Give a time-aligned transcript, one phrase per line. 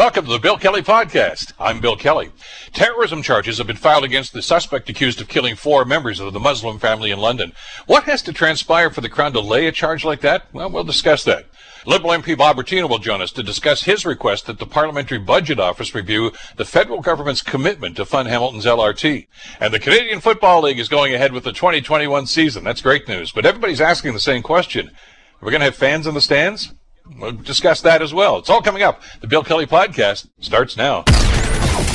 [0.00, 1.52] Welcome to the Bill Kelly Podcast.
[1.60, 2.32] I'm Bill Kelly.
[2.72, 6.40] Terrorism charges have been filed against the suspect accused of killing four members of the
[6.40, 7.52] Muslim family in London.
[7.84, 10.46] What has to transpire for the Crown to lay a charge like that?
[10.54, 11.44] Well, we'll discuss that.
[11.84, 15.60] Liberal MP Bob Bratina will join us to discuss his request that the Parliamentary Budget
[15.60, 19.26] Office review the federal government's commitment to fund Hamilton's LRT.
[19.60, 22.64] And the Canadian Football League is going ahead with the 2021 season.
[22.64, 23.32] That's great news.
[23.32, 24.88] But everybody's asking the same question.
[24.88, 26.72] Are we going to have fans in the stands?
[27.18, 28.38] We'll discuss that as well.
[28.38, 29.02] It's all coming up.
[29.20, 31.02] The Bill Kelly Podcast starts now.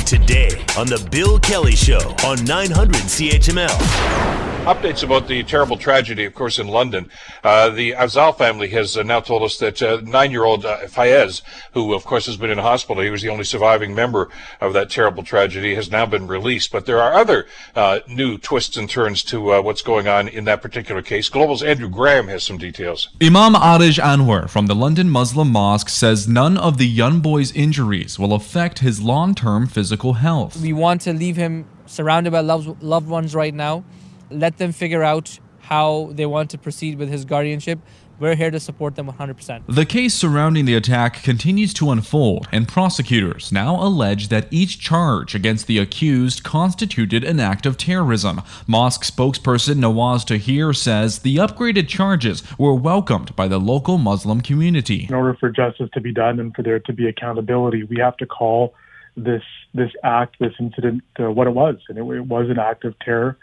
[0.04, 4.55] Today on The Bill Kelly Show on 900 CHML.
[4.66, 7.08] Updates about the terrible tragedy, of course, in London.
[7.44, 11.42] Uh, the Afzaal family has uh, now told us that uh, nine-year-old uh, Fayez,
[11.74, 14.28] who of course has been in hospital, he was the only surviving member
[14.60, 16.72] of that terrible tragedy, has now been released.
[16.72, 20.46] But there are other uh, new twists and turns to uh, what's going on in
[20.46, 21.28] that particular case.
[21.28, 23.08] Global's Andrew Graham has some details.
[23.22, 28.18] Imam Aarij Anwer from the London Muslim Mosque says none of the young boy's injuries
[28.18, 30.60] will affect his long-term physical health.
[30.60, 33.84] We want to leave him surrounded by loved, loved ones right now
[34.30, 37.80] let them figure out how they want to proceed with his guardianship.
[38.18, 39.64] We're here to support them 100%.
[39.68, 45.34] The case surrounding the attack continues to unfold, and prosecutors now allege that each charge
[45.34, 48.40] against the accused constituted an act of terrorism.
[48.66, 55.06] Mosque spokesperson Nawaz Tahir says the upgraded charges were welcomed by the local Muslim community.
[55.10, 58.16] In order for justice to be done and for there to be accountability, we have
[58.18, 58.72] to call
[59.14, 59.42] this
[59.74, 62.98] this act, this incident, uh, what it was, and it, it was an act of
[63.00, 63.36] terror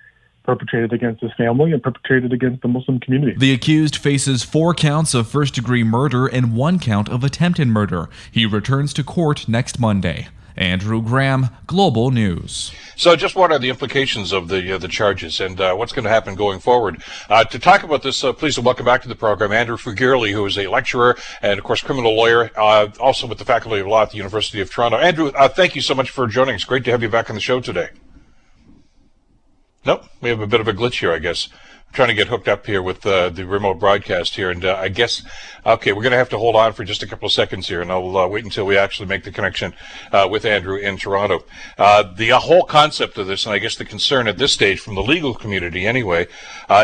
[0.44, 3.36] perpetrated against his family and perpetrated against the Muslim community.
[3.38, 8.10] The accused faces four counts of first degree murder and one count of attempted murder.
[8.32, 10.28] He returns to court next Monday.
[10.56, 12.72] Andrew Graham, Global News.
[12.96, 16.04] So, just what are the implications of the uh, the charges and uh, what's going
[16.04, 17.04] to happen going forward?
[17.30, 20.46] Uh, to talk about this, uh, please welcome back to the program Andrew Furgiuele, who
[20.46, 24.04] is a lecturer and, of course, criminal lawyer, uh, also with the Faculty of Law
[24.04, 24.98] at the University of Toronto.
[24.98, 26.64] Andrew, uh, thank you so much for joining us.
[26.64, 27.90] Great to have you back on the show today.
[29.86, 31.50] Nope, we have a bit of a glitch here, I guess
[31.94, 34.90] trying to get hooked up here with uh, the remote broadcast here, and uh, I
[34.90, 35.22] guess
[35.66, 37.82] okay, we're going to have to hold on for just a couple of seconds here,
[37.82, 39.74] and I'll uh, wait until we actually make the connection
[40.12, 41.46] uh, with Andrew in Toronto.
[41.78, 44.80] Uh, the uh, whole concept of this, and I guess the concern at this stage
[44.80, 46.28] from the legal community anyway,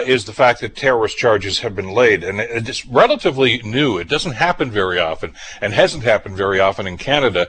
[0.06, 3.98] is the fact that terrorist charges have been laid, and it's relatively new.
[3.98, 7.48] It doesn't happen very often, and hasn't happened very often in Canada,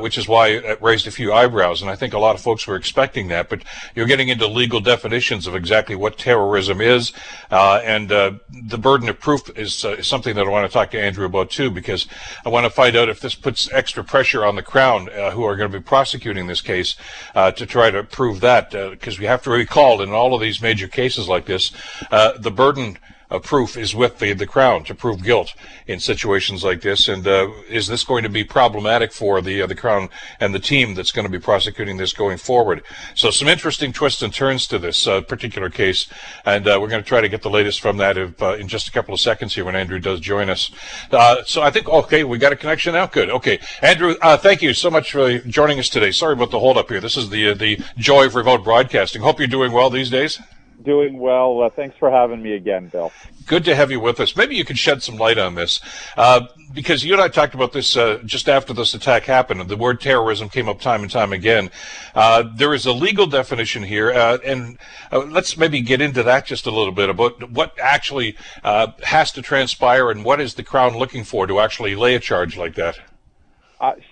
[0.00, 2.66] which is why it raised a few eyebrows, and I think a lot of folks
[2.66, 3.48] were expecting that.
[3.48, 3.62] But
[3.94, 7.12] you're getting into legal definitions of exactly what terrorism is,
[7.50, 10.72] uh, and uh, the burden of proof is, uh, is, something that I want to
[10.72, 12.06] talk to Andrew about too, because
[12.44, 15.56] I want to find out if this puts extra pressure on the Crown, who are
[15.56, 16.96] going to be prosecuting this case,
[17.34, 20.88] to try to prove that, because we have to recall in all of these major
[20.88, 21.72] cases like this,
[22.10, 22.98] the burden
[23.32, 25.54] of proof is with the, the Crown to prove guilt
[25.86, 27.08] in situations like this.
[27.08, 30.58] And uh, is this going to be problematic for the uh, the Crown and the
[30.58, 32.82] team that's going to be prosecuting this going forward?
[33.14, 36.08] So some interesting twists and turns to this uh, particular case,
[36.44, 38.68] and uh, we're going to try to get the latest from that if, uh, in
[38.68, 40.70] just a couple of seconds here when Andrew does join us.
[41.10, 43.06] Uh, so I think okay, we got a connection now.
[43.06, 43.30] Good.
[43.30, 46.12] Okay, Andrew, thank you so much for joining us today.
[46.12, 47.00] Sorry about the holdup here.
[47.00, 49.22] This is the the joy of remote broadcasting.
[49.22, 50.38] Hope you're doing well these days.
[50.82, 51.62] Doing well.
[51.62, 53.12] Uh, thanks for having me again, Bill.
[53.46, 54.34] Good to have you with us.
[54.36, 55.80] Maybe you could shed some light on this,
[56.16, 59.68] uh, because you and I talked about this uh, just after this attack happened, and
[59.68, 61.70] the word terrorism came up time and time again.
[62.14, 64.78] Uh, there is a legal definition here, uh, and
[65.12, 69.42] uh, let's maybe get into that just a little bit about what actually has to
[69.42, 72.98] transpire and what is the Crown looking for to actually lay a charge like that.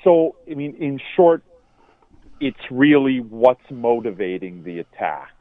[0.05, 1.43] so, I mean, in short,
[2.41, 5.40] it's really what's motivating the attack.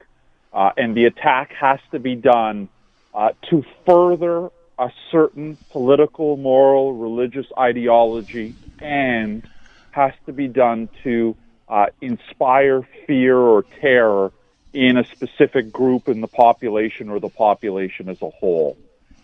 [0.52, 2.68] Uh, and the attack has to be done
[3.14, 9.48] uh, to further a certain political, moral, religious ideology and
[9.92, 11.36] has to be done to
[11.68, 14.32] uh, inspire fear or terror
[14.74, 18.78] in a specific group in the population or the population as a whole.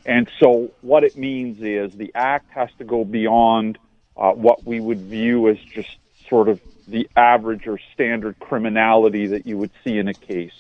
[0.05, 3.77] And so what it means is the act has to go beyond
[4.17, 5.97] uh, what we would view as just
[6.29, 10.53] sort of the average or standard criminality that you would see in a case.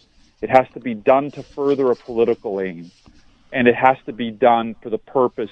[0.45, 2.91] It has to be done to further a political aim,
[3.51, 5.49] and it has to be done for the purpose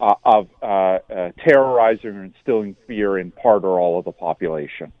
[0.00, 4.92] uh, of uh, uh, terrorizing or instilling fear in part or all of the population.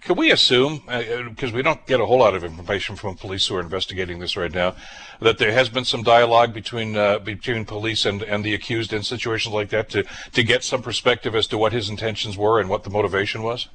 [0.00, 3.46] Can we assume, because uh, we don't get a whole lot of information from police
[3.46, 4.74] who are investigating this right now,
[5.20, 9.02] that there has been some dialogue between uh, between police and, and the accused in
[9.02, 12.70] situations like that to, to get some perspective as to what his intentions were and
[12.70, 13.68] what the motivation was?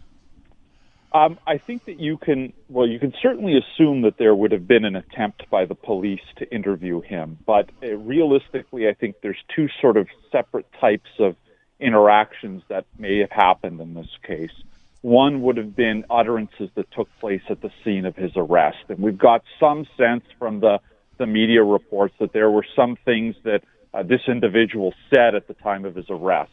[1.15, 4.67] Um, I think that you can, well, you can certainly assume that there would have
[4.67, 9.41] been an attempt by the police to interview him, but uh, realistically, I think there's
[9.55, 11.37] two sort of separate types of
[11.79, 14.51] interactions that may have happened in this case.
[15.03, 18.83] One would have been utterances that took place at the scene of his arrest.
[18.89, 20.81] And we've got some sense from the,
[21.17, 23.61] the media reports that there were some things that
[23.93, 26.51] uh, this individual said at the time of his arrest.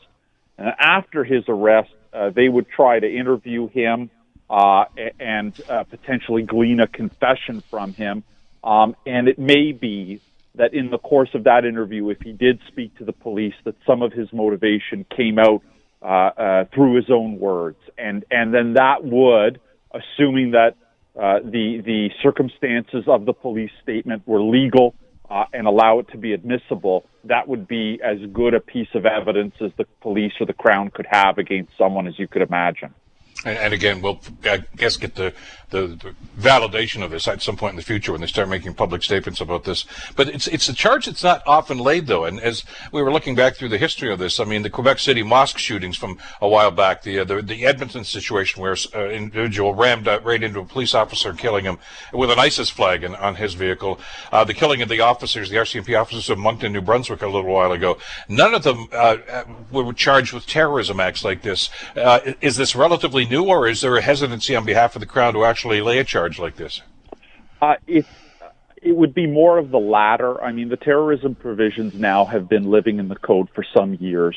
[0.56, 4.08] And after his arrest, uh, they would try to interview him
[4.52, 4.84] uh,
[5.18, 8.22] and uh, potentially glean a confession from him.
[8.62, 10.20] Um, and it may be
[10.56, 13.74] that in the course of that interview, if he did speak to the police, that
[13.86, 15.62] some of his motivation came out
[16.02, 19.58] uh, uh, through his own words, and and then that would,
[19.94, 20.76] assuming that
[21.18, 24.94] uh, the the circumstances of the police statement were legal
[25.30, 29.06] uh, and allow it to be admissible, that would be as good a piece of
[29.06, 32.92] evidence as the police or the crown could have against someone as you could imagine.
[33.44, 35.32] And, and, again, we'll, I guess, get the,
[35.70, 38.74] the, the, validation of this at some point in the future when they start making
[38.74, 39.84] public statements about this.
[40.16, 42.24] But it's it's a charge that's not often laid, though.
[42.24, 44.98] And as we were looking back through the history of this, I mean, the Quebec
[44.98, 48.78] City mosque shootings from a while back, the uh, the, the, Edmonton situation where an
[48.94, 51.78] uh, individual rammed uh, right into a police officer, killing him
[52.12, 53.98] with an ISIS flag in, on his vehicle,
[54.30, 57.52] uh, the killing of the officers, the RCMP officers of Moncton, New Brunswick, a little
[57.52, 57.98] while ago.
[58.28, 61.70] None of them uh, uh, were charged with terrorism acts like this.
[62.40, 65.44] is this relatively new, or is there a hesitancy on behalf of the Crown to
[65.44, 66.82] actually lay a charge like this?
[67.60, 68.06] Uh, it,
[68.80, 70.40] it would be more of the latter.
[70.42, 74.36] I mean, the terrorism provisions now have been living in the code for some years.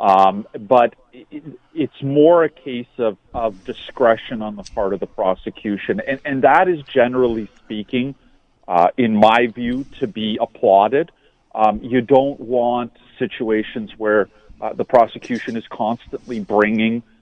[0.00, 1.42] Um, but it,
[1.74, 6.00] it's more a case of, of discretion on the part of the prosecution.
[6.06, 8.14] And, and that is generally speaking,
[8.68, 11.10] uh, in my view, to be applauded.
[11.52, 14.28] Um, you don't want situations where
[14.60, 17.17] uh, the prosecution is constantly bringing uh, uh,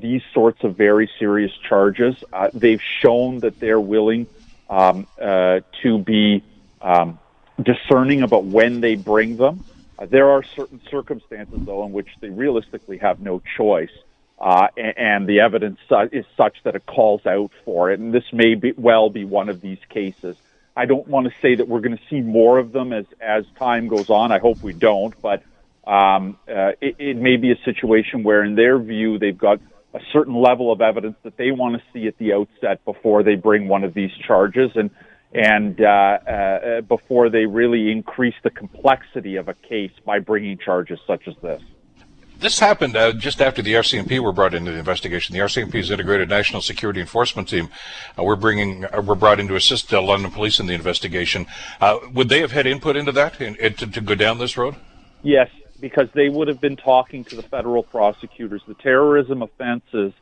[0.00, 2.16] these sorts of very serious charges.
[2.32, 4.26] Uh, they've shown that they're willing
[4.70, 6.42] um, uh, to be
[6.80, 7.18] um,
[7.62, 9.64] discerning about when they bring them.
[9.98, 13.92] Uh, there are certain circumstances, though, in which they realistically have no choice.
[14.40, 15.78] Uh, and, and, the evidence
[16.10, 18.00] is such that it calls out for it.
[18.00, 20.36] And this may be, well be one of these cases.
[20.76, 23.44] I don't want to say that we're going to see more of them as, as
[23.56, 24.32] time goes on.
[24.32, 25.44] I hope we don't, but
[25.86, 29.60] um, uh, it, it may be a situation where, in their view, they've got
[29.94, 33.34] a certain level of evidence that they want to see at the outset before they
[33.34, 34.90] bring one of these charges, and
[35.34, 40.98] and uh, uh, before they really increase the complexity of a case by bringing charges
[41.06, 41.62] such as this.
[42.38, 45.32] This happened uh, just after the RCMP were brought into the investigation.
[45.32, 47.68] The RCMP's Integrated National Security Enforcement Team
[48.18, 51.46] uh, were bringing uh, were brought in to assist the London Police in the investigation.
[51.80, 54.56] Uh, would they have had input into that in, in, to, to go down this
[54.56, 54.74] road?
[55.22, 55.48] Yes,
[55.82, 58.62] because they would have been talking to the federal prosecutors.
[58.68, 60.12] The terrorism offenses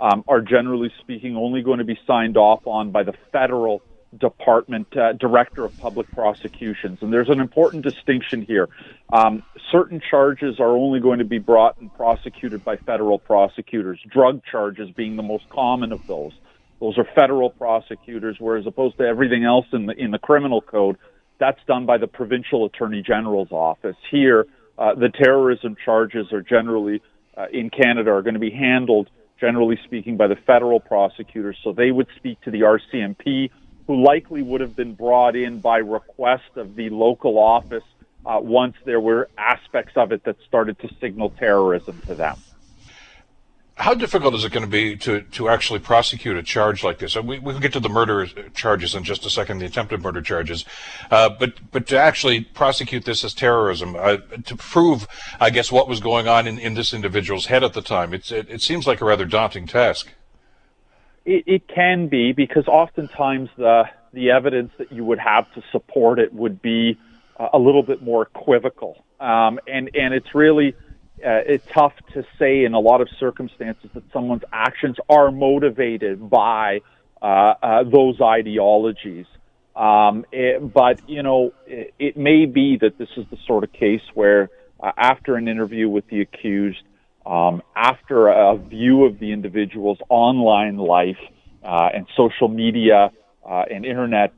[0.00, 3.82] um, are generally speaking only going to be signed off on by the federal
[4.18, 6.98] department uh, director of public prosecutions.
[7.02, 8.70] And there's an important distinction here.
[9.12, 14.40] Um, certain charges are only going to be brought and prosecuted by federal prosecutors, drug
[14.50, 16.32] charges being the most common of those.
[16.80, 20.96] Those are federal prosecutors, whereas opposed to everything else in the in the criminal code,
[21.38, 23.96] that's done by the provincial attorney general's office.
[24.10, 24.46] Here,
[24.80, 27.02] uh, the terrorism charges are generally
[27.36, 31.56] uh, in Canada are going to be handled, generally speaking, by the federal prosecutors.
[31.62, 33.50] So they would speak to the RCMP,
[33.86, 37.84] who likely would have been brought in by request of the local office
[38.24, 42.36] uh, once there were aspects of it that started to signal terrorism to them
[43.80, 47.16] how difficult is it going to be to, to actually prosecute a charge like this?
[47.16, 50.20] We, we can get to the murder charges in just a second, the attempted murder
[50.20, 50.66] charges,
[51.10, 55.08] uh, but but to actually prosecute this as terrorism, uh, to prove,
[55.40, 58.30] I guess, what was going on in, in this individual's head at the time, it's
[58.30, 60.12] it, it seems like a rather daunting task.
[61.24, 66.18] It, it can be because oftentimes the the evidence that you would have to support
[66.18, 66.98] it would be
[67.54, 70.74] a little bit more equivocal, um, and and it's really
[71.24, 76.30] uh, it's tough to say in a lot of circumstances that someone's actions are motivated
[76.30, 76.80] by
[77.22, 79.26] uh, uh, those ideologies.
[79.76, 83.72] Um, it, but you know, it, it, may be that this is the sort of
[83.72, 84.50] case where,
[84.82, 86.82] uh, after an interview with the accused,
[87.26, 91.18] um, after a view of the individual's online life
[91.62, 93.10] uh, and social media
[93.48, 94.32] uh, and internet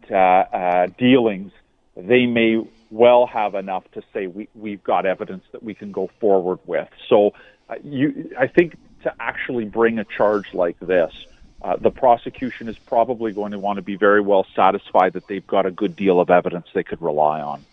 [0.98, 1.52] dealings,
[1.96, 2.60] they may
[2.92, 6.88] well have enough to say we, we've got evidence that we can go forward with.
[7.08, 7.32] So
[7.68, 11.12] uh, you, I think to actually bring a charge like this,
[11.62, 15.46] uh, the prosecution is probably going to want to be very well satisfied that they've
[15.46, 17.64] got a good deal of evidence they could rely on.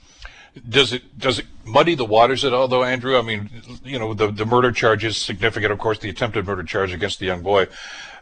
[0.67, 3.17] Does it does it muddy the waters at all, though, Andrew?
[3.17, 3.49] I mean,
[3.83, 5.71] you know, the the murder charge is significant.
[5.71, 7.67] Of course, the attempted murder charge against the young boy.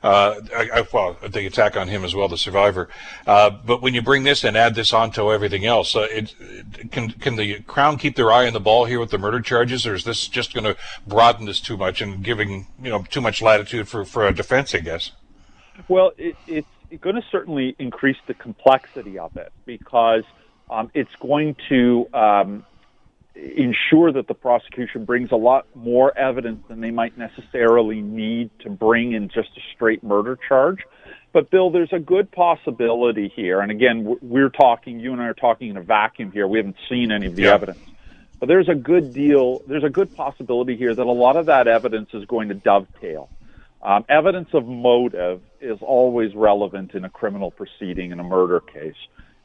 [0.03, 2.87] Uh, I, I, well, the attack on him as well, the survivor.
[3.25, 6.91] Uh, but when you bring this and add this onto everything else, uh, it, it,
[6.91, 9.87] can can the Crown keep their eye on the ball here with the murder charges,
[9.87, 10.75] or is this just going to
[11.07, 14.75] broaden this too much and giving you know too much latitude for for a defense?
[14.75, 15.11] I guess.
[15.87, 16.67] Well, it, it's
[17.01, 20.23] going to certainly increase the complexity of it because
[20.69, 22.65] um, it's going to um,
[23.35, 28.69] ensure that the prosecution brings a lot more evidence than they might necessarily need to
[28.69, 30.79] bring in just a straight murder charge.
[31.33, 34.99] But Bill, there's a good possibility here, and again, we're talking.
[34.99, 36.47] You and I are talking in a vacuum here.
[36.47, 37.53] We haven't seen any of the yeah.
[37.53, 37.79] evidence,
[38.39, 39.61] but there's a good deal.
[39.67, 43.29] There's a good possibility here that a lot of that evidence is going to dovetail.
[43.81, 48.95] Um, evidence of motive is always relevant in a criminal proceeding in a murder case,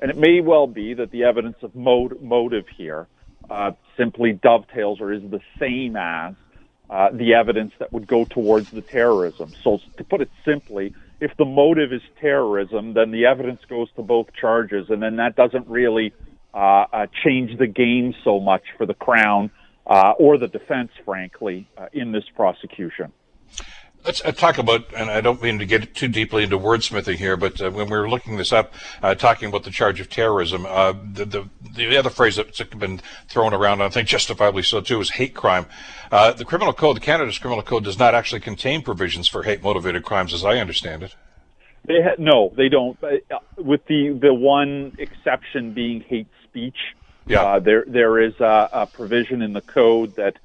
[0.03, 3.07] and it may well be that the evidence of motive here
[3.49, 6.35] uh, simply dovetails or is the same as
[6.91, 9.53] uh, the evidence that would go towards the terrorism.
[9.63, 14.03] So, to put it simply, if the motive is terrorism, then the evidence goes to
[14.03, 16.13] both charges, and then that doesn't really
[16.53, 19.51] uh, uh change the game so much for the Crown
[19.87, 23.13] uh, or the defense, frankly, uh, in this prosecution.
[24.05, 27.37] Let's uh, talk about, and I don't mean to get too deeply into wordsmithing here,
[27.37, 30.67] but uh, when we were looking this up, uh, talking about the charge of terrorism,
[30.67, 34.81] uh, the, the, the other phrase that's been thrown around, and I think justifiably so
[34.81, 35.67] too, is hate crime.
[36.11, 39.63] Uh, the criminal code, the Canada's criminal code, does not actually contain provisions for hate
[39.63, 41.15] motivated crimes, as I understand it.
[41.85, 42.99] They ha- no, they don't.
[43.03, 43.19] Uh,
[43.57, 46.77] with the the one exception being hate speech.
[47.27, 47.61] Yeah.
[47.61, 50.39] there there is a, a, provision in the code that.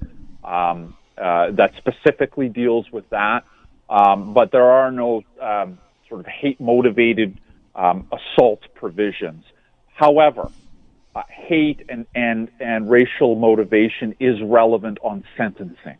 [0.44, 3.44] Um, uh, that specifically deals with that.
[3.90, 7.38] Um, but there are no um, sort of hate motivated
[7.74, 9.44] um, assault provisions.
[9.94, 10.50] However,
[11.14, 15.96] uh, hate and, and, and racial motivation is relevant on sentencing.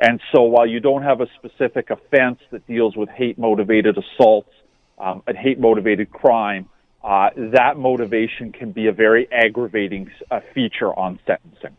[0.00, 4.50] And so while you don't have a specific offense that deals with hate motivated assaults
[4.98, 6.68] um, and hate motivated crime,
[7.02, 11.76] uh, that motivation can be a very aggravating uh, feature on sentencing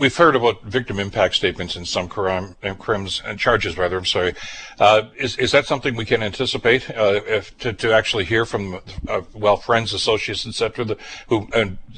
[0.00, 3.98] we've heard about victim impact statements in some crime, uh, crimes and charges, rather.
[3.98, 4.34] I'm sorry.
[4.80, 8.80] Uh, is is that something we can anticipate uh, if to, to actually hear from
[9.06, 10.96] uh, well friends, associates, etc.
[11.28, 11.46] who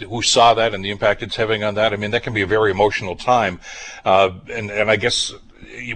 [0.08, 1.92] who saw that and the impact it's having on that?
[1.92, 3.60] I mean, that can be a very emotional time,
[4.04, 5.32] uh, and and I guess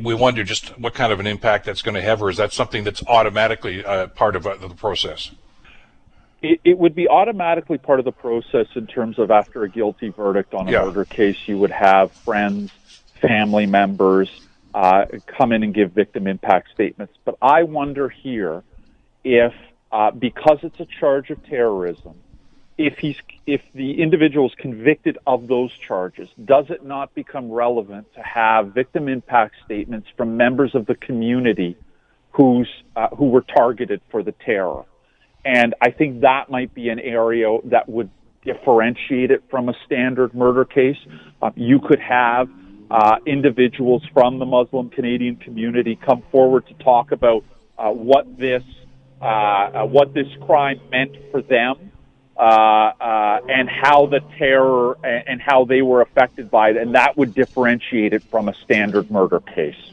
[0.00, 2.52] we wonder just what kind of an impact that's going to have, or is that
[2.52, 5.32] something that's automatically uh, part of the process?
[6.42, 10.10] It, it, would be automatically part of the process in terms of after a guilty
[10.10, 10.84] verdict on a yeah.
[10.84, 12.70] murder case, you would have friends,
[13.20, 14.28] family members
[14.74, 17.14] uh, come in and give victim impact statements.
[17.24, 18.62] But I wonder here
[19.24, 19.54] if,
[19.90, 22.14] uh, because it's a charge of terrorism,
[22.78, 23.16] if he's
[23.46, 28.74] if the individual is convicted of those charges, does it not become relevant to have
[28.74, 31.76] victim impact statements from members of the community
[32.32, 34.84] who's uh, who were targeted for the terror?
[35.46, 38.10] And I think that might be an area that would
[38.44, 40.96] differentiate it from a standard murder case.
[41.40, 42.48] Uh, you could have
[42.90, 47.44] uh, individuals from the Muslim Canadian community come forward to talk about
[47.78, 48.64] uh, what this
[49.22, 51.92] uh, uh, what this crime meant for them
[52.36, 57.16] uh, and how the terror and, and how they were affected by it, and that
[57.16, 59.92] would differentiate it from a standard murder case.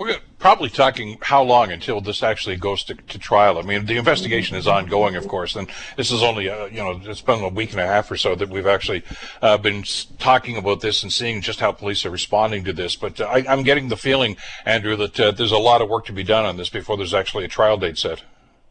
[0.00, 3.58] We're probably talking how long until this actually goes to, to, trial.
[3.58, 6.98] I mean, the investigation is ongoing, of course, and this is only, uh, you know,
[7.04, 9.02] it's been a week and a half or so that we've actually
[9.42, 9.84] uh, been
[10.18, 12.96] talking about this and seeing just how police are responding to this.
[12.96, 16.06] But uh, I, am getting the feeling, Andrew, that uh, there's a lot of work
[16.06, 18.22] to be done on this before there's actually a trial date set.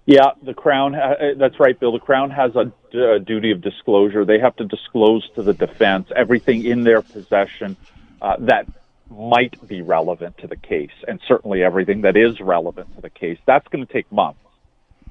[0.08, 1.92] Yeah, the Crown, uh, that's right, Bill.
[1.92, 4.26] The Crown has a, a duty of disclosure.
[4.26, 7.78] They have to disclose to the defense everything in their possession
[8.20, 8.66] uh, that
[9.10, 13.38] might be relevant to the case, and certainly everything that is relevant to the case.
[13.46, 14.40] That's going to take months.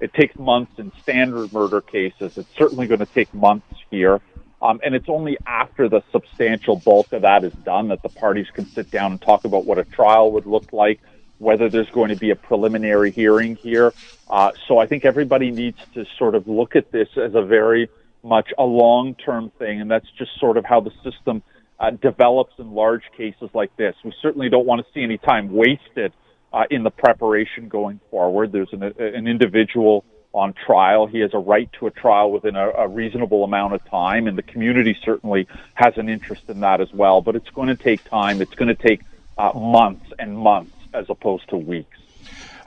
[0.01, 2.39] It takes months in standard murder cases.
[2.39, 4.21] It's certainly going to take months here.
[4.61, 8.47] Um, and it's only after the substantial bulk of that is done that the parties
[8.53, 11.01] can sit down and talk about what a trial would look like,
[11.39, 13.93] whether there's going to be a preliminary hearing here.
[14.29, 17.89] Uh, so I think everybody needs to sort of look at this as a very
[18.23, 21.43] much a long-term thing, and that's just sort of how the system
[21.81, 23.95] uh, develops in large cases like this.
[24.05, 26.13] We certainly don't want to see any time wasted
[26.53, 28.53] uh, in the preparation going forward.
[28.53, 31.07] There's an, an, individual on trial.
[31.07, 34.37] He has a right to a trial within a, a, reasonable amount of time, and
[34.37, 37.21] the community certainly has an interest in that as well.
[37.21, 38.41] But it's going to take time.
[38.41, 39.03] It's going to take
[39.37, 41.98] uh, months and months as opposed to weeks.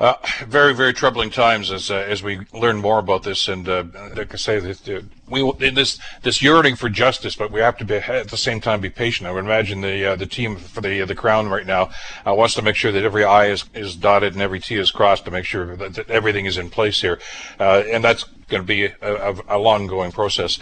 [0.01, 0.17] Uh,
[0.47, 3.83] very, very troubling times as uh, as we learn more about this, and uh,
[4.15, 7.85] like I say, this, uh, we this this yearning for justice, but we have to
[7.85, 9.27] be at the same time be patient.
[9.27, 11.91] I would imagine the uh, the team for the the crown right now
[12.25, 14.89] uh, wants to make sure that every I is, is dotted and every T is
[14.89, 17.19] crossed to make sure that, that everything is in place here,
[17.59, 20.57] and that's going to be a, a, a long going process,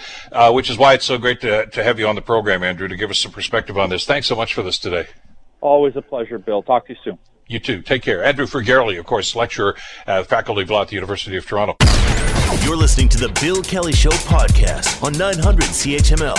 [0.52, 2.98] which is why it's so great to to have you on the program, Andrew, to
[2.98, 4.06] give us some perspective on this.
[4.06, 5.08] Thanks so much for this today.
[5.62, 6.62] Always a pleasure, Bill.
[6.62, 7.18] Talk to you soon.
[7.50, 7.82] You too.
[7.82, 8.24] Take care.
[8.24, 9.76] Andrew Furgiuele, of course, lecturer
[10.06, 11.76] at Faculty of Law at the University of Toronto.
[12.64, 16.36] You're listening to the Bill Kelly Show podcast on 900 CHML.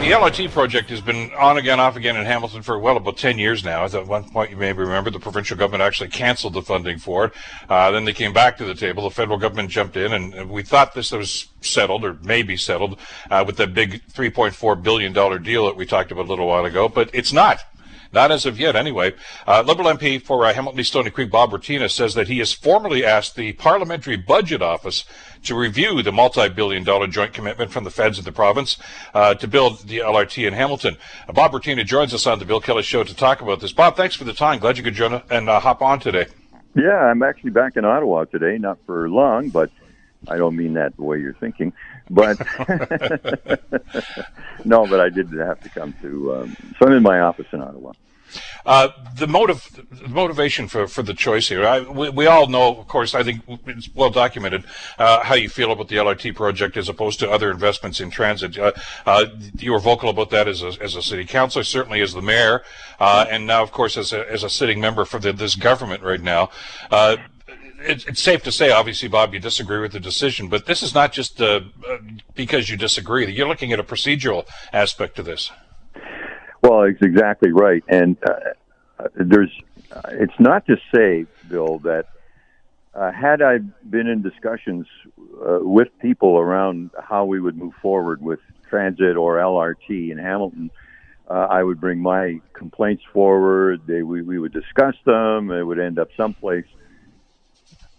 [0.00, 3.38] The LRT project has been on again, off again in Hamilton for well about 10
[3.38, 3.84] years now.
[3.84, 7.32] At one point, you may remember, the provincial government actually canceled the funding for it.
[7.68, 9.04] Uh, then they came back to the table.
[9.04, 12.98] The federal government jumped in, and we thought this was settled, or maybe settled,
[13.30, 15.12] uh, with the big $3.4 billion
[15.42, 17.60] deal that we talked about a little while ago, but it's not.
[18.12, 19.14] Not as of yet, anyway.
[19.46, 22.52] Uh, Liberal MP for uh, Hamilton East Stoney Creek, Bob Bratina, says that he has
[22.52, 25.04] formally asked the Parliamentary Budget Office
[25.44, 28.76] to review the multi-billion dollar joint commitment from the feds of the province
[29.14, 30.96] uh, to build the LRT in Hamilton.
[31.28, 33.72] Uh, Bob Bratina joins us on the Bill Kelly Show to talk about this.
[33.72, 34.58] Bob, thanks for the time.
[34.58, 36.26] Glad you could join and uh, hop on today.
[36.74, 39.70] Yeah, I'm actually back in Ottawa today, not for long, but
[40.28, 41.72] I don't mean that the way you're thinking.
[42.12, 42.38] But
[44.64, 46.34] no, but I did have to come to.
[46.34, 47.92] Um, so I'm in my office in Ottawa.
[48.64, 51.66] Uh, the motive, the motivation for, for the choice here.
[51.66, 54.64] I, we, we, all know, of course, I think it's well documented
[54.98, 58.56] uh, how you feel about the LRT project as opposed to other investments in transit.
[58.56, 58.72] Uh,
[59.04, 59.26] uh
[59.58, 62.62] you were vocal about that as a, as a city councilor, certainly as the mayor,
[63.00, 66.02] uh, and now, of course, as a, as a sitting member for the, this government
[66.02, 66.48] right now.
[67.82, 70.94] Uh, it's, safe to say, obviously, Bob, you disagree with the decision, but this is
[70.94, 71.60] not just uh,
[72.34, 73.30] because you disagree.
[73.30, 75.50] You're looking at a procedural aspect to this.
[76.62, 79.50] Well, it's exactly right, and uh, there's.
[79.90, 82.06] Uh, it's not to say, Bill, that
[82.94, 84.86] uh, had I been in discussions
[85.18, 90.70] uh, with people around how we would move forward with transit or LRT in Hamilton,
[91.28, 93.82] uh, I would bring my complaints forward.
[93.86, 95.50] They, we, we would discuss them.
[95.50, 96.64] It would end up someplace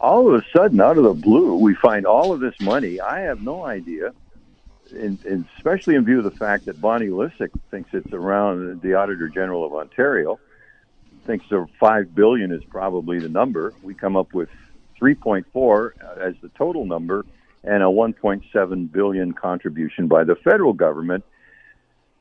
[0.04, 3.00] all of a sudden, out of the blue, we find all of this money.
[3.00, 4.12] I have no idea,
[4.92, 9.30] in, especially in view of the fact that Bonnie Lysyk thinks it's around the Auditor
[9.30, 10.40] General of Ontario
[11.26, 13.74] thinks the five billion is probably the number.
[13.82, 14.50] We come up with
[15.02, 17.26] 3.4 as the total number,
[17.64, 21.24] and a 1.7 billion contribution by the federal government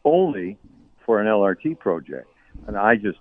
[0.05, 0.57] only
[1.05, 2.29] for an LRT project.
[2.69, 3.19] And I just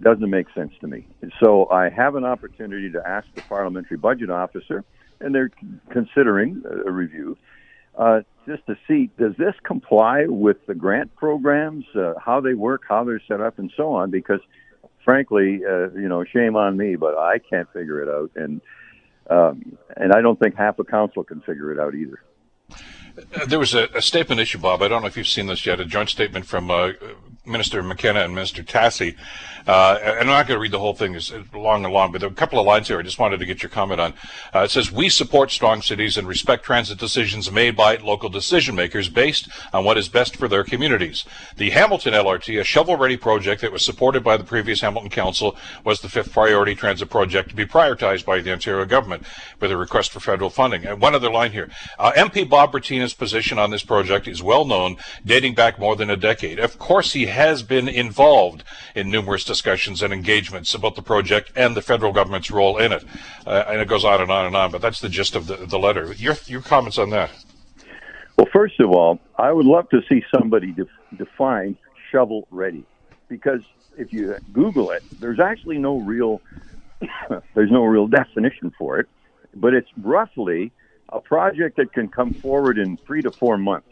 [0.00, 1.06] doesn't make sense to me.
[1.42, 4.84] So I have an opportunity to ask the parliamentary budget officer,
[5.20, 5.50] and they're
[5.90, 7.36] considering a review,
[7.96, 12.82] uh, just to see does this comply with the grant programs, uh, how they work,
[12.88, 14.10] how they're set up, and so on.
[14.10, 14.40] Because
[15.04, 18.60] frankly, uh, you know, shame on me, but I can't figure it out, and
[19.30, 22.20] um, and I don't think half a council can figure it out either.
[23.34, 24.80] Uh, there was a, a, statement issue, Bob.
[24.80, 25.80] I don't know if you've seen this yet.
[25.80, 26.92] A joint statement from uh,
[27.48, 29.16] Minister McKenna and Minister Tassi.
[29.68, 32.22] Uh, and I'm not going to read the whole thing it's long and long, but
[32.22, 34.14] there are a couple of lines here I just wanted to get your comment on.
[34.54, 38.74] Uh, it says, We support strong cities and respect transit decisions made by local decision
[38.74, 41.26] makers based on what is best for their communities.
[41.58, 45.54] The Hamilton LRT, a shovel ready project that was supported by the previous Hamilton Council,
[45.84, 49.24] was the fifth priority transit project to be prioritized by the Ontario government
[49.60, 50.86] with a request for federal funding.
[50.86, 54.64] And one other line here uh, MP Bob Bratina's position on this project is well
[54.64, 56.58] known, dating back more than a decade.
[56.58, 58.64] Of course, he has been involved
[58.96, 63.04] in numerous discussions and engagements about the project and the federal government's role in it.
[63.46, 65.56] Uh, and it goes on and on and on, but that's the gist of the,
[65.56, 66.12] the letter.
[66.14, 67.30] Your, your comments on that?
[68.36, 71.78] Well, first of all, I would love to see somebody def- define
[72.10, 72.84] shovel ready
[73.28, 73.60] because
[73.96, 76.40] if you Google it, there's actually no real
[77.54, 79.08] there's no real definition for it,
[79.54, 80.72] but it's roughly
[81.10, 83.88] a project that can come forward in three to four months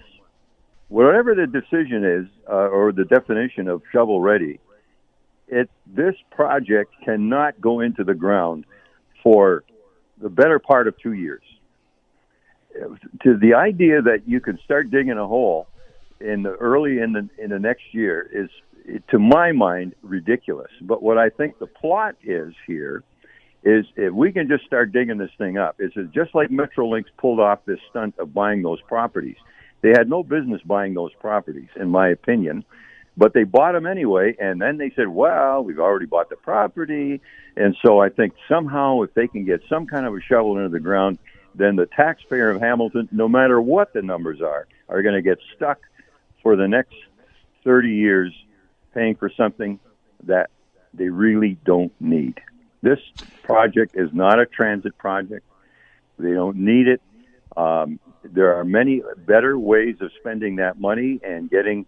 [0.88, 4.60] whatever the decision is uh, or the definition of shovel ready,
[5.48, 8.64] it this project cannot go into the ground
[9.22, 9.64] for
[10.20, 11.42] the better part of two years.
[13.22, 15.66] To the idea that you can start digging a hole
[16.20, 18.50] in the early in the in the next year is,
[19.08, 20.70] to my mind, ridiculous.
[20.82, 23.02] But what I think the plot is here
[23.66, 27.40] is if we can just start digging this thing up, is just like Metrolinx pulled
[27.40, 29.36] off this stunt of buying those properties
[29.82, 32.64] they had no business buying those properties, in my opinion,
[33.16, 34.34] but they bought them anyway.
[34.38, 37.20] And then they said, well, we've already bought the property.
[37.56, 40.70] And so I think somehow if they can get some kind of a shovel into
[40.70, 41.18] the ground,
[41.54, 45.38] then the taxpayer of Hamilton, no matter what the numbers are, are going to get
[45.54, 45.78] stuck
[46.42, 46.96] for the next
[47.64, 48.32] 30 years
[48.92, 49.78] paying for something
[50.24, 50.50] that
[50.92, 52.40] they really don't need.
[52.82, 52.98] This
[53.42, 55.44] project is not a transit project.
[56.18, 57.00] They don't need it.
[57.56, 61.86] Um, there are many better ways of spending that money and getting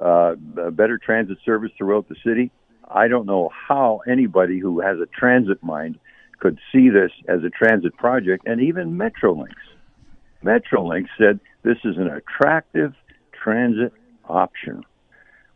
[0.00, 2.50] uh, better transit service throughout the city.
[2.88, 5.98] I don't know how anybody who has a transit mind
[6.38, 9.54] could see this as a transit project, and even Metrolinx.
[10.44, 12.94] Metrolinx said this is an attractive
[13.32, 13.92] transit
[14.28, 14.84] option.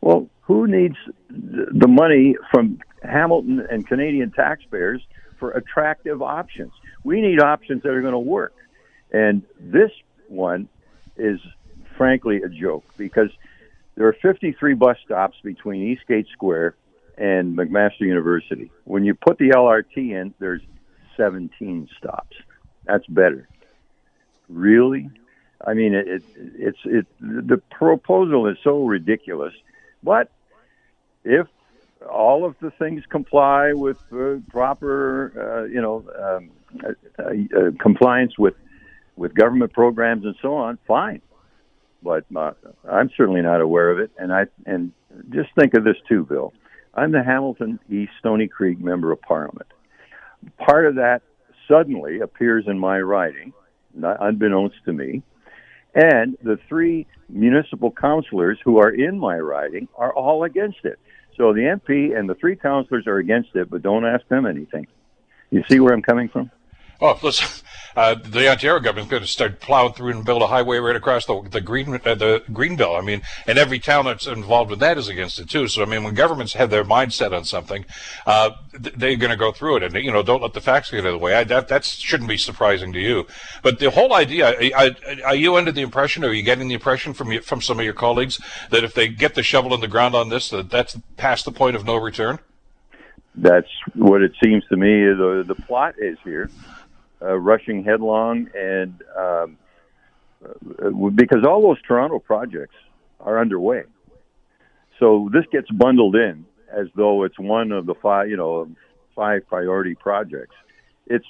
[0.00, 0.96] Well, who needs
[1.28, 5.02] the money from Hamilton and Canadian taxpayers
[5.38, 6.72] for attractive options?
[7.04, 8.54] We need options that are going to work.
[9.12, 9.90] And this
[10.28, 10.68] one
[11.16, 11.40] is
[11.96, 13.30] frankly a joke because
[13.94, 16.74] there are 53 bus stops between Eastgate Square
[17.16, 18.70] and McMaster University.
[18.84, 20.60] When you put the LRT in, there's
[21.16, 22.36] 17 stops.
[22.84, 23.48] That's better.
[24.48, 25.10] Really?
[25.64, 27.06] I mean, it, it, it's it.
[27.20, 29.54] The proposal is so ridiculous,
[30.02, 30.30] but
[31.24, 31.46] if
[32.06, 36.50] all of the things comply with uh, proper, uh, you know, um,
[36.84, 38.54] uh, uh compliance with
[39.16, 41.22] with government programs and so on, fine.
[42.02, 42.52] But uh,
[42.88, 44.92] I'm certainly not aware of it, and I and
[45.30, 46.52] just think of this too, Bill.
[46.94, 49.68] I'm the Hamilton East Stoney Creek Member of Parliament.
[50.58, 51.22] Part of that
[51.68, 53.52] suddenly appears in my writing,
[53.94, 55.22] not unbeknownst to me,
[55.94, 60.98] and the three municipal councilors who are in my writing are all against it.
[61.36, 64.86] So the MP and the three councilors are against it, but don't ask them anything.
[65.50, 66.50] You see where I'm coming from?
[67.00, 67.62] Oh, listen,
[67.96, 71.26] uh, the Ontario government's going to start plowing through and build a highway right across
[71.26, 72.96] the the green uh, the green belt.
[72.96, 75.68] I mean, and every town that's involved with that is against it too.
[75.68, 77.84] So I mean, when governments have their mindset on something,
[78.26, 81.04] uh, they're going to go through it, and you know, don't let the facts get
[81.04, 81.34] in the way.
[81.34, 83.26] I, that that shouldn't be surprising to you.
[83.62, 84.54] But the whole idea,
[85.24, 87.84] are you under the impression, or are you getting the impression from from some of
[87.84, 90.96] your colleagues that if they get the shovel in the ground on this, that that's
[91.16, 92.38] past the point of no return?
[93.38, 96.48] That's what it seems to me the the plot is here
[97.22, 99.58] uh, rushing headlong, and um,
[100.44, 102.74] uh, because all those Toronto projects
[103.20, 103.84] are underway,
[104.98, 108.68] so this gets bundled in as though it's one of the five, you know,
[109.14, 110.54] five priority projects.
[111.06, 111.26] It's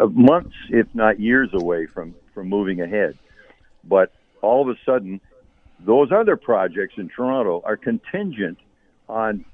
[0.00, 3.16] uh, months, if not years, away from from moving ahead,
[3.84, 5.20] but all of a sudden,
[5.80, 8.58] those other projects in Toronto are contingent
[9.08, 9.44] on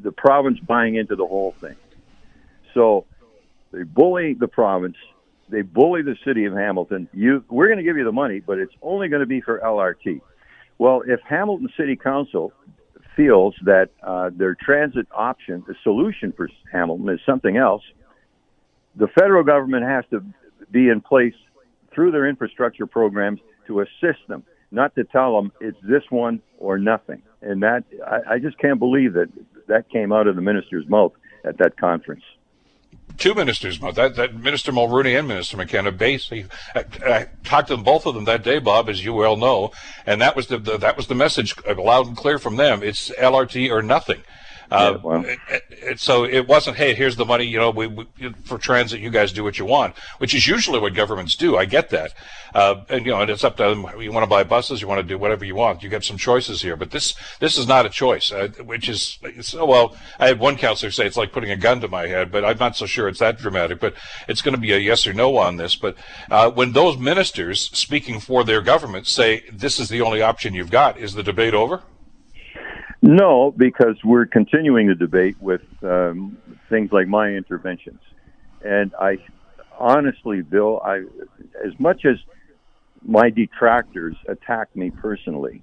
[0.00, 1.76] the province buying into the whole thing.
[2.74, 3.06] So
[3.76, 4.96] they bully the province.
[5.50, 7.08] They bully the city of Hamilton.
[7.12, 9.60] You, we're going to give you the money, but it's only going to be for
[9.60, 10.22] LRT.
[10.78, 12.52] Well, if Hamilton City Council
[13.14, 17.82] feels that uh, their transit option, the solution for Hamilton, is something else,
[18.96, 20.24] the federal government has to
[20.70, 21.34] be in place
[21.94, 26.78] through their infrastructure programs to assist them, not to tell them it's this one or
[26.78, 27.22] nothing.
[27.42, 29.28] And that I, I just can't believe that
[29.68, 31.12] that came out of the minister's mouth
[31.44, 32.22] at that conference
[33.18, 37.84] two ministers, that, that Minister Mulroney and Minister McKenna, basically, I, I, talked to them,
[37.84, 39.72] both of them that day, Bob, as you well know,
[40.04, 42.82] and that was the, the that was the message uh, loud and clear from them.
[42.82, 44.22] It's LRT or nothing.
[44.70, 45.24] Uh, yeah, well.
[45.24, 45.38] it,
[45.70, 48.06] it, so it wasn't, hey, here's the money, you know, we, we,
[48.44, 51.56] for transit, you guys do what you want, which is usually what governments do.
[51.56, 52.12] I get that.
[52.54, 53.86] Uh, and, you know, and it's up to them.
[54.00, 55.82] You want to buy buses, you want to do whatever you want.
[55.82, 59.18] You get some choices here, but this, this is not a choice, uh, which is,
[59.40, 62.32] so, well, I had one counselor say it's like putting a gun to my head,
[62.32, 63.94] but I'm not so sure it's that dramatic, but
[64.28, 65.76] it's going to be a yes or no on this.
[65.76, 65.96] But,
[66.30, 70.70] uh, when those ministers speaking for their government say this is the only option you've
[70.70, 71.82] got, is the debate over?
[73.02, 78.00] No, because we're continuing the debate with um, things like my interventions,
[78.64, 79.18] and I
[79.78, 81.04] honestly, Bill, I
[81.64, 82.16] as much as
[83.02, 85.62] my detractors attack me personally,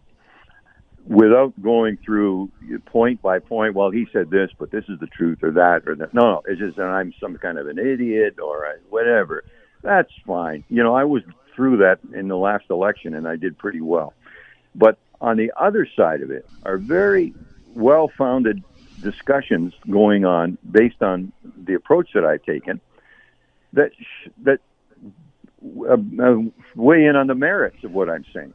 [1.08, 2.52] without going through
[2.86, 3.76] point by point.
[3.76, 6.14] Well, he said this, but this is the truth, or that, or that.
[6.14, 9.44] No, no, it's just that I'm some kind of an idiot or whatever.
[9.82, 10.64] That's fine.
[10.70, 11.24] You know, I was
[11.56, 14.14] through that in the last election, and I did pretty well.
[14.76, 17.34] But on the other side of it are very
[17.76, 18.64] well founded
[19.02, 21.32] discussions going on based on
[21.64, 22.80] the approach that I've taken
[23.74, 23.92] that
[24.44, 24.60] that
[25.90, 26.38] uh, uh,
[26.76, 28.54] weigh in on the merits of what I'm saying.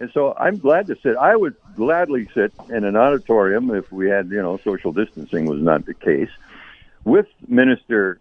[0.00, 1.16] And so I'm glad to sit.
[1.16, 5.60] I would gladly sit in an auditorium if we had, you know, social distancing was
[5.60, 6.30] not the case,
[7.04, 8.18] with Minister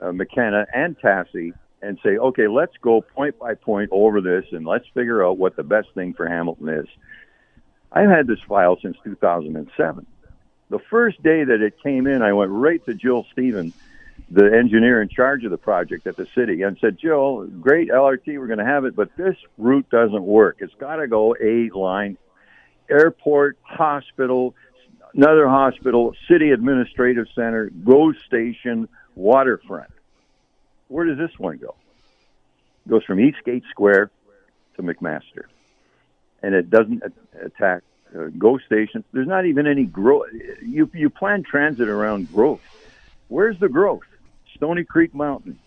[0.00, 4.64] uh, McKenna and Tassi and say, okay, let's go point by point over this and
[4.64, 6.86] let's figure out what the best thing for Hamilton is.
[7.90, 10.06] I've had this file since 2007.
[10.70, 13.74] The first day that it came in, I went right to Jill Stevens,
[14.30, 18.38] the engineer in charge of the project at the city, and said, Jill, great LRT,
[18.38, 20.58] we're going to have it, but this route doesn't work.
[20.60, 22.16] It's got to go A line,
[22.88, 24.54] airport, hospital,
[25.14, 29.91] another hospital, city administrative center, GO station, waterfront.
[30.92, 31.74] Where does this one go?
[32.84, 34.10] It goes from Eastgate Square
[34.76, 35.44] to McMaster,
[36.42, 37.02] and it doesn't
[37.40, 37.82] attack
[38.14, 39.04] uh, GO stations.
[39.10, 40.26] There's not even any growth.
[40.60, 42.60] You you plan transit around growth.
[43.28, 44.02] Where's the growth?
[44.54, 45.58] Stoney Creek Mountain,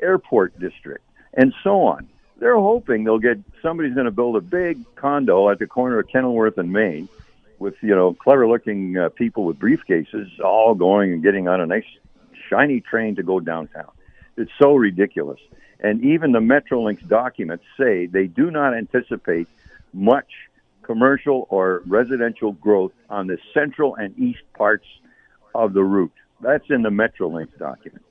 [0.00, 2.08] Airport District, and so on.
[2.38, 6.08] They're hoping they'll get somebody's going to build a big condo at the corner of
[6.08, 7.06] Kenilworth and Main
[7.58, 11.66] with you know clever looking uh, people with briefcases all going and getting on a
[11.66, 11.84] nice
[12.48, 13.90] shiny train to go downtown.
[14.36, 15.40] It's so ridiculous.
[15.80, 19.48] And even the Metrolinx documents say they do not anticipate
[19.92, 20.30] much
[20.82, 24.86] commercial or residential growth on the central and east parts
[25.54, 26.12] of the route.
[26.40, 28.04] That's in the Metrolinx document.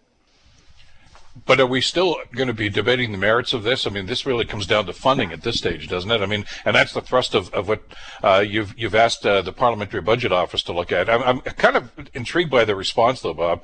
[1.46, 3.86] But are we still going to be debating the merits of this?
[3.86, 6.22] I mean, this really comes down to funding at this stage, doesn't it?
[6.22, 7.84] I mean, and that's the thrust of, of what
[8.24, 11.10] uh, you've you've asked uh, the Parliamentary Budget Office to look at.
[11.10, 13.62] I'm, I'm, kind of intrigued by the response, though, Bob.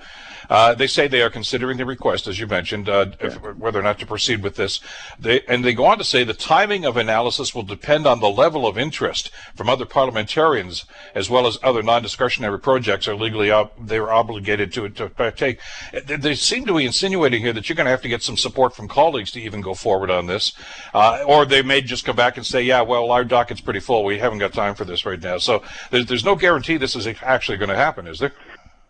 [0.49, 3.83] Uh, they say they are considering the request, as you mentioned, uh, if, whether or
[3.83, 4.79] not to proceed with this.
[5.19, 8.29] They, and they go on to say the timing of analysis will depend on the
[8.29, 13.71] level of interest from other parliamentarians, as well as other non-discretionary projects are legally ob-
[13.79, 15.59] they are obligated to, to partake.
[16.05, 18.37] They, they seem to be insinuating here that you're going to have to get some
[18.37, 20.53] support from colleagues to even go forward on this.
[20.93, 24.03] Uh, or they may just come back and say, yeah, well, our docket's pretty full.
[24.03, 25.37] We haven't got time for this right now.
[25.37, 28.33] So there's, there's no guarantee this is actually going to happen, is there?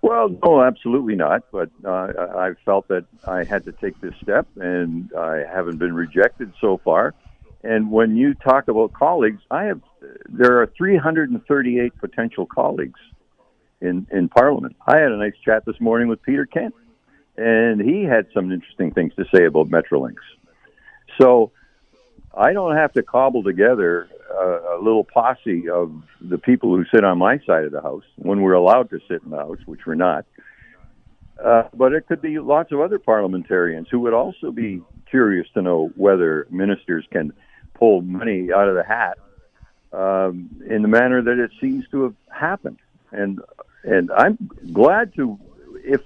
[0.01, 1.43] Well, no, absolutely not.
[1.51, 5.95] But uh, I felt that I had to take this step, and I haven't been
[5.95, 7.15] rejected so far.
[7.63, 9.81] And when you talk about colleagues, I have
[10.29, 12.99] there are 338 potential colleagues
[13.81, 14.75] in in Parliament.
[14.85, 16.75] I had a nice chat this morning with Peter Kent
[17.37, 20.17] and he had some interesting things to say about Metrolinx.
[21.19, 21.51] So
[22.35, 27.03] I don't have to cobble together a, a little posse of the people who sit
[27.03, 29.85] on my side of the house when we're allowed to sit in the house, which
[29.85, 30.25] we're not.
[31.43, 35.61] Uh, but it could be lots of other parliamentarians who would also be curious to
[35.61, 37.33] know whether ministers can
[37.73, 39.17] pull money out of the hat
[39.91, 42.79] um, in the manner that it seems to have happened.
[43.11, 43.41] And
[43.83, 45.39] and I'm glad to,
[45.83, 46.01] if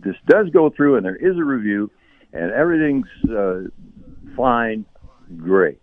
[0.00, 1.90] this does go through and there is a review
[2.32, 3.62] and everything's uh,
[4.36, 4.84] fine,
[5.36, 5.80] great.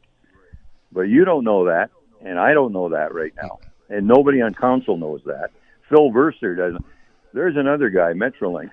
[0.91, 1.91] But you don't know that,
[2.22, 5.52] and I don't know that right now, and nobody on council knows that.
[5.88, 6.84] Phil Verster doesn't.
[7.34, 8.72] There's another guy, Metrolinx.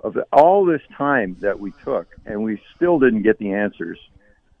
[0.00, 3.98] Of the, all this time that we took, and we still didn't get the answers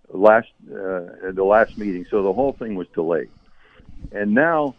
[0.08, 3.28] last uh, the last meeting, so the whole thing was delayed.
[4.12, 4.74] And now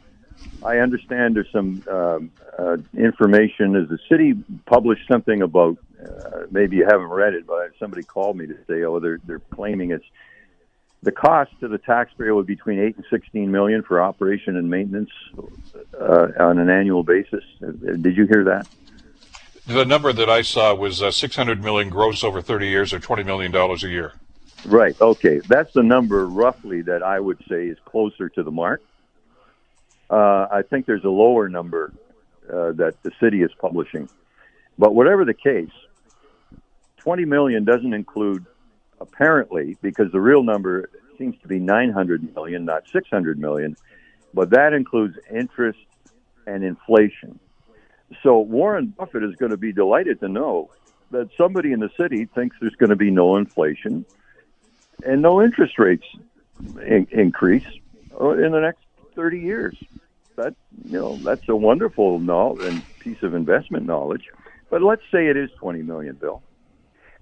[0.63, 3.75] I understand there's some um, uh, information.
[3.75, 4.33] As the city
[4.65, 8.83] published something about, uh, maybe you haven't read it, but somebody called me to say,
[8.83, 10.05] oh, they're they're claiming it's
[11.03, 14.69] the cost to the taxpayer would be between eight and sixteen million for operation and
[14.69, 15.11] maintenance
[15.99, 17.43] uh, on an annual basis.
[17.61, 18.67] Uh, did you hear that?
[19.67, 23.23] The number that I saw was uh, 600 million gross over 30 years, or 20
[23.23, 24.13] million dollars a year.
[24.65, 24.99] Right.
[24.99, 28.81] Okay, that's the number roughly that I would say is closer to the mark.
[30.09, 31.93] Uh, I think there's a lower number
[32.49, 34.09] uh, that the city is publishing.
[34.77, 35.71] But whatever the case,
[36.97, 38.45] 20 million doesn't include,
[39.01, 43.75] apparently, because the real number seems to be 900 million, not 600 million,
[44.33, 45.79] but that includes interest
[46.45, 47.39] and inflation.
[48.23, 50.69] So Warren Buffett is going to be delighted to know
[51.11, 54.05] that somebody in the city thinks there's going to be no inflation
[55.05, 56.05] and no interest rates
[56.85, 58.86] in- increase in the next
[59.17, 59.75] 30 years.
[60.37, 60.53] That
[60.85, 64.23] you know that's a wonderful knowledge and piece of investment knowledge.
[64.69, 66.43] But let's say it is 20 million, Bill.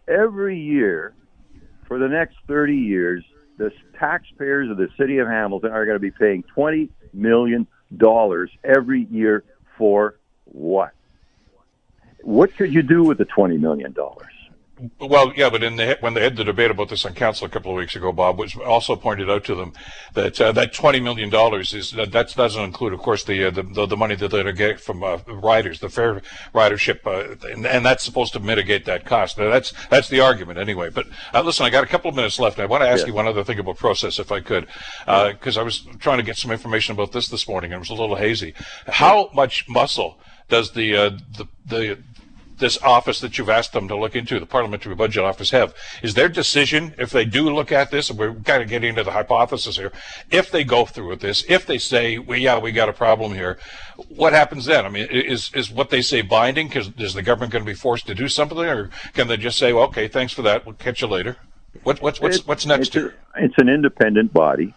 [0.07, 1.15] Every year
[1.87, 3.23] for the next 30 years,
[3.57, 8.51] the taxpayers of the city of Hamilton are going to be paying 20 million dollars
[8.63, 9.45] every year
[9.77, 10.91] for what?
[12.21, 14.34] What could you do with the 20 million dollars?
[14.99, 17.49] Well, yeah, but in the, when they had the debate about this on council a
[17.49, 19.71] couple of weeks ago, Bob, which also pointed out to them
[20.15, 23.85] that uh, that twenty million dollars is that doesn't include, of course, the, uh, the,
[23.85, 26.21] the money that they're get from uh, riders, the fare
[26.53, 29.37] ridership, uh, and, and, that's supposed to mitigate that cost.
[29.37, 30.89] Now, that's that's the argument anyway.
[30.89, 32.59] But uh, listen, I got a couple of minutes left.
[32.59, 33.07] I want to ask yeah.
[33.07, 34.67] you one other thing about process, if I could,
[35.05, 37.89] because uh, I was trying to get some information about this this morning, and it
[37.89, 38.53] was a little hazy.
[38.87, 40.91] How much muscle does the
[41.37, 42.03] the the
[42.57, 45.73] this office that you've asked them to look into, the Parliamentary Budget Office, have?
[46.01, 49.03] Is their decision, if they do look at this, and we're kind of getting into
[49.03, 49.91] the hypothesis here,
[50.31, 53.33] if they go through with this, if they say, well, yeah, we got a problem
[53.33, 53.57] here,
[54.09, 54.85] what happens then?
[54.85, 56.67] I mean, is is what they say binding?
[56.67, 59.57] Because is the government going to be forced to do something, or can they just
[59.57, 61.37] say, well, okay, thanks for that, we'll catch you later?
[61.83, 63.15] What, what's what's what's next it's here?
[63.35, 64.73] A, it's an independent body.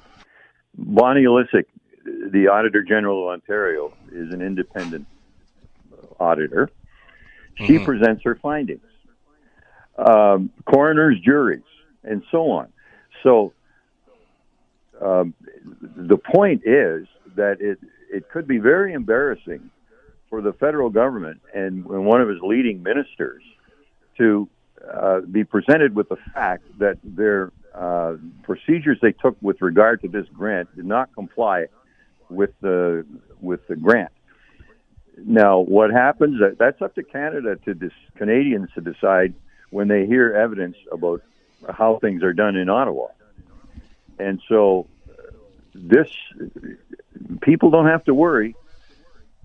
[0.77, 1.65] Bonnie Lysyk,
[2.05, 5.07] the Auditor General of Ontario, is an independent
[6.21, 6.71] auditor.
[7.67, 7.85] She Mhm.
[7.85, 8.83] presents her findings.
[9.97, 11.63] Um, coroners, juries,
[12.05, 12.73] and so on.
[13.23, 13.53] So
[15.01, 15.35] um,
[15.97, 17.79] the point is that it
[18.11, 19.71] it could be very embarrassing
[20.31, 23.43] for the federal government and, and one of its leading ministers
[24.17, 24.49] to
[24.93, 30.09] uh, be presented with the fact that their uh, procedures they took with regard to
[30.09, 31.67] this grant did not comply
[32.31, 33.05] with the
[33.41, 34.13] with the grant.
[35.25, 36.41] Now, what happens?
[36.59, 39.35] That's up to Canada to dis, Canadians to decide
[39.71, 41.23] when they hear evidence about
[41.69, 43.09] how things are done in Ottawa.
[44.19, 45.33] And so, uh,
[45.75, 46.09] this
[47.41, 48.55] people don't have to worry.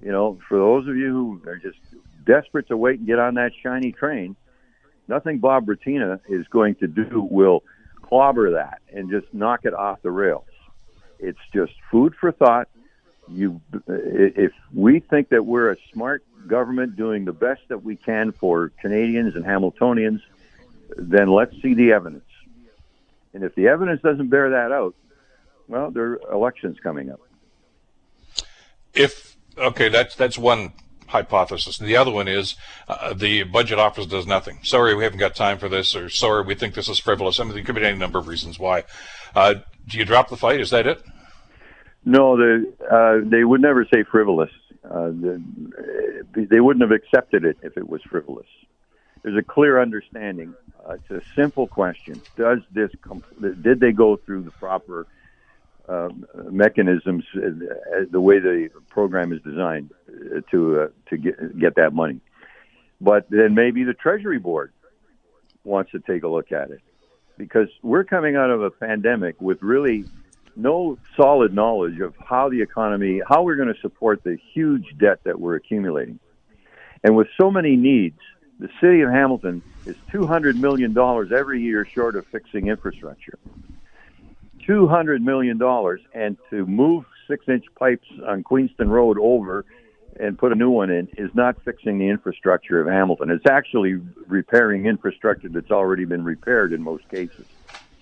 [0.02, 1.78] You know, for those of you who are just
[2.26, 4.36] desperate to wait and get on that shiny train,
[5.08, 7.64] nothing Bob Bratina is going to do will
[8.02, 10.46] clobber that and just knock it off the rails.
[11.20, 12.68] It's just food for thought.
[13.30, 18.32] You, if we think that we're a smart government doing the best that we can
[18.34, 20.22] for Canadians and Hamiltonians,
[20.98, 22.26] then let's see the evidence.
[23.34, 24.96] And if the evidence doesn't bear that out,
[25.68, 27.22] well, there are elections coming up.
[28.94, 30.74] If okay, that's that's one
[31.08, 31.78] hypothesis.
[31.78, 32.56] The other one is
[32.88, 34.60] uh, the budget office does nothing.
[34.64, 37.40] Sorry, we haven't got time for this, or sorry, we think this is frivolous.
[37.40, 38.84] I mean, there could be any number of reasons why.
[39.36, 39.56] Uh,
[39.88, 40.60] do you drop the fight?
[40.60, 41.02] Is that it?
[42.06, 44.52] No, the, uh, they would never say frivolous.
[44.84, 45.42] Uh, the,
[46.36, 48.48] they wouldn't have accepted it if it was frivolous.
[49.22, 50.54] There's a clear understanding.
[50.86, 52.92] Uh, it's a simple question: Does this?
[53.62, 55.08] Did they go through the proper
[55.88, 61.76] um, mechanisms, uh, the way the program is designed uh, to uh, to get get
[61.76, 62.20] that money?
[63.00, 64.74] But then maybe the Treasury Board
[65.64, 66.82] wants to take a look at it
[67.38, 70.06] because we're coming out of a pandemic with really
[70.56, 75.20] no solid knowledge of how the economy, how we're going to support the huge debt
[75.24, 76.20] that we're accumulating.
[77.04, 78.20] And with so many needs,
[78.60, 80.96] the city of Hamilton is $200 million
[81.34, 83.38] every year short of fixing infrastructure.
[84.68, 85.60] $200 million,
[86.14, 89.66] and to move six inch pipes on Queenston Road over
[90.20, 93.32] and put a new one in is not fixing the infrastructure of Hamilton.
[93.32, 97.46] It's actually repairing infrastructure that's already been repaired in most cases.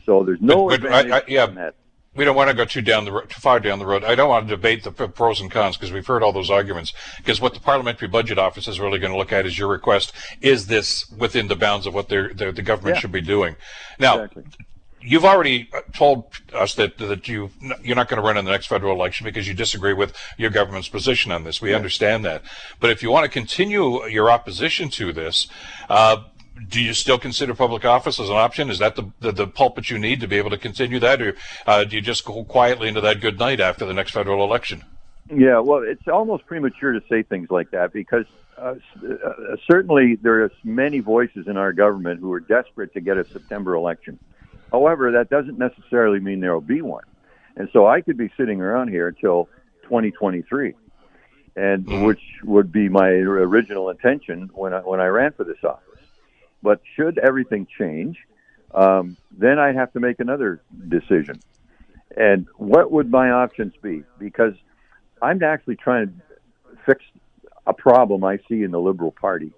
[0.05, 1.71] So there's no But- but I- advantage I- yeah.
[2.13, 4.03] We don't want to go too down the ro- too far down the road.
[4.03, 6.91] I don't want to debate the pros and cons because we've heard all those arguments.
[7.17, 10.11] Because what the Parliamentary Budget Office is really going to look at is your request:
[10.41, 12.99] is this within the bounds of what they're, the government Yeah.
[13.01, 13.55] should be doing?
[13.97, 14.43] Now, Exactly.
[14.99, 17.49] you've already uh, told us that that you
[17.81, 20.49] you're not going to run in the next federal election because you disagree with your
[20.49, 21.61] government's position on this.
[21.61, 22.43] We understand that,
[22.81, 25.47] but if you want to continue your opposition to this,
[25.89, 26.23] uh,
[26.67, 28.69] do you still consider public office as an option?
[28.69, 31.35] Is that the, the the pulpit you need to be able to continue that, or
[31.65, 34.83] uh, do you just go quietly into that good night after the next federal election?
[35.29, 38.25] Yeah, well, it's almost premature to say things like that because
[38.57, 43.17] uh, uh, certainly there are many voices in our government who are desperate to get
[43.17, 44.19] a September election.
[44.71, 47.03] However, that doesn't necessarily mean there will be one.
[47.55, 49.49] And so I could be sitting around here until
[49.83, 50.73] 2023,
[51.55, 52.05] and Mhm.
[52.05, 55.90] which would be my original intention when I, when I ran for this office.
[56.63, 58.17] But should everything change,
[58.73, 61.39] um, then I have to make another decision.
[62.15, 64.03] And what would my options be?
[64.19, 64.53] Because
[65.21, 67.03] I'm actually trying to fix
[67.65, 69.51] a problem I see in the Liberal Party.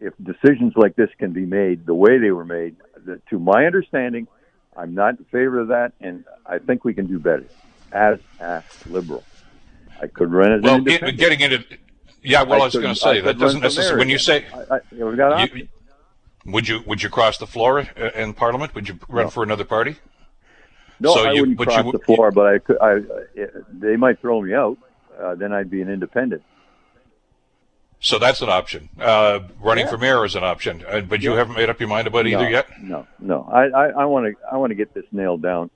[0.00, 3.64] If decisions like this can be made the way they were made, the, to my
[3.64, 4.28] understanding,
[4.76, 7.46] I'm not in favor of that, and I think we can do better
[7.90, 9.24] as a Liberal.
[10.00, 11.18] I could run as Well, independent.
[11.18, 11.64] getting into
[12.22, 13.98] yeah, well, I, was going to say that doesn't necessarily.
[14.00, 15.68] When you say I, I, you
[16.52, 17.80] would you would you cross the floor
[18.14, 18.74] in Parliament?
[18.74, 19.30] Would you run No.
[19.30, 19.96] for another party?
[21.00, 22.78] No, So I you- wouldn't cross you- the floor, but I could.
[22.80, 24.78] I, uh, they might throw me out.
[25.20, 26.42] Uh, then I'd be an independent.
[28.00, 28.88] So that's an option.
[29.00, 29.90] Uh, running Yeah.
[29.90, 31.38] for mayor is an option, uh, but you Yeah.
[31.38, 32.66] haven't made up your mind about no, either yet.
[32.80, 33.48] No, no.
[33.52, 34.34] I, I want to.
[34.52, 35.70] I want to get this nailed down.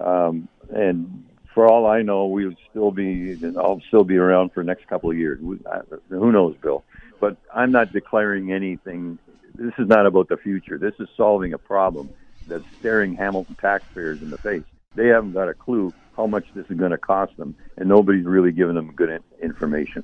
[0.00, 3.38] Um, and for all I know, we'll still be.
[3.56, 5.38] I'll still be around for the next couple of years.
[5.40, 6.82] Who knows, Bill?
[7.20, 9.18] But I'm not declaring anything.
[9.60, 10.78] This is not about the future.
[10.78, 12.08] This is solving a problem
[12.48, 14.62] that's staring Hamilton taxpayers in the face.
[14.94, 18.24] They haven't got a clue how much this is going to cost them, and nobody's
[18.24, 20.02] really giving them good information.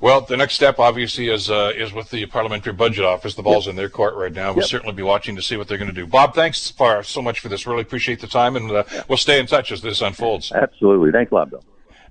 [0.00, 3.34] Well, the next step, obviously, is uh, is with the Parliamentary Budget Office.
[3.34, 4.48] The ball's in their court right now.
[4.52, 4.70] We'll Yep.
[4.70, 6.06] certainly be watching to see what they're going to do.
[6.06, 7.66] Bob, thanks for so much for this.
[7.66, 10.52] Really appreciate the time, and uh, we'll stay in touch as this unfolds.
[10.52, 11.12] Absolutely.
[11.12, 11.62] Thanks a lot, Bill.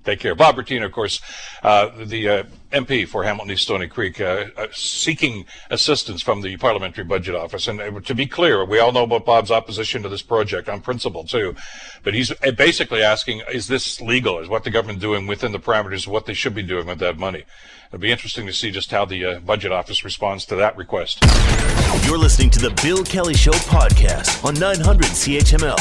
[0.04, 0.36] Take care.
[0.36, 1.20] Bob Bratina, of course,
[1.64, 2.42] uh, the uh,
[2.76, 7.68] MP for Hamilton East Stoney Creek, uh, uh, seeking assistance from the Parliamentary Budget Office.
[7.68, 10.82] And uh, to be clear, we all know about Bob's opposition to this project on
[10.82, 11.54] principle too,
[12.02, 14.40] but he's uh, basically asking, is this legal?
[14.40, 16.98] Is what the government doing within the parameters of what they should be doing with
[16.98, 17.44] that money?
[17.88, 21.24] It'll be interesting to see just how the uh, Budget Office responds to that request.
[22.04, 25.76] You're listening to the Bill Kelly Show podcast on 900 CHML.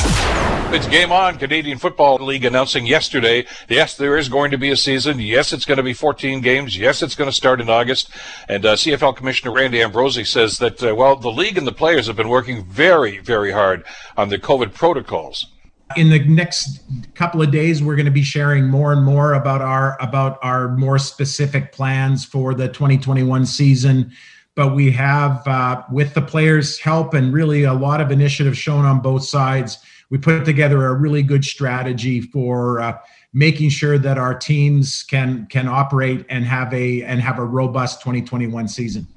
[0.74, 1.38] It's game on.
[1.38, 5.20] Canadian Football League announcing yesterday, yes, there is going to be a season.
[5.20, 6.78] Yes, it's going to be 14 games.
[6.78, 8.10] Yes, it's going to start in August.
[8.48, 12.08] And uh, CFL Commissioner Randy Ambrosie says that, uh, well, the league and the players
[12.08, 13.86] have been working very, very hard
[14.18, 15.48] on the COVID protocols
[15.96, 16.82] in the next
[17.14, 20.70] couple of days we're going to be sharing more and more about our about our
[20.70, 24.12] more specific plans for the 2021 season
[24.56, 28.84] but we have uh, with the players help and really a lot of initiative shown
[28.84, 29.78] on both sides
[30.10, 32.98] we put together a really good strategy for uh,
[33.34, 38.02] making sure that our teams can can operate and have a and have a robust
[38.02, 39.08] 2021 season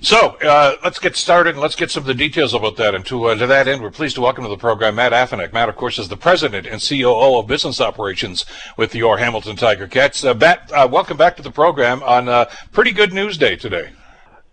[0.00, 2.92] so uh, let's get started and let's get some of the details about that.
[2.94, 5.52] And to, uh, to that end, we're pleased to welcome to the program Matt Afinec.
[5.52, 8.44] Matt, of course, is the president and COO of business operations
[8.76, 10.24] with the your Hamilton Tiger Cats.
[10.24, 13.90] Uh, Matt, uh, welcome back to the program on a pretty good news day today.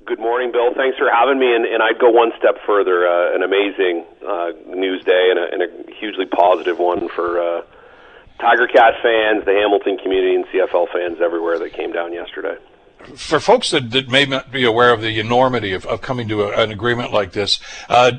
[0.10, 0.74] Good morning, Bill.
[0.74, 1.54] Thanks for having me.
[1.54, 3.06] And, and I'd go one step further.
[3.06, 7.62] Uh, an amazing uh, news day and a, and a, hugely positive one for uh,
[8.42, 12.58] Tiger Cat fans, the Hamilton community, and CFL fans everywhere that came down yesterday
[13.16, 16.44] for folks that, that, may not be aware of the enormity of, of coming to
[16.44, 18.12] a, an agreement like this, uh,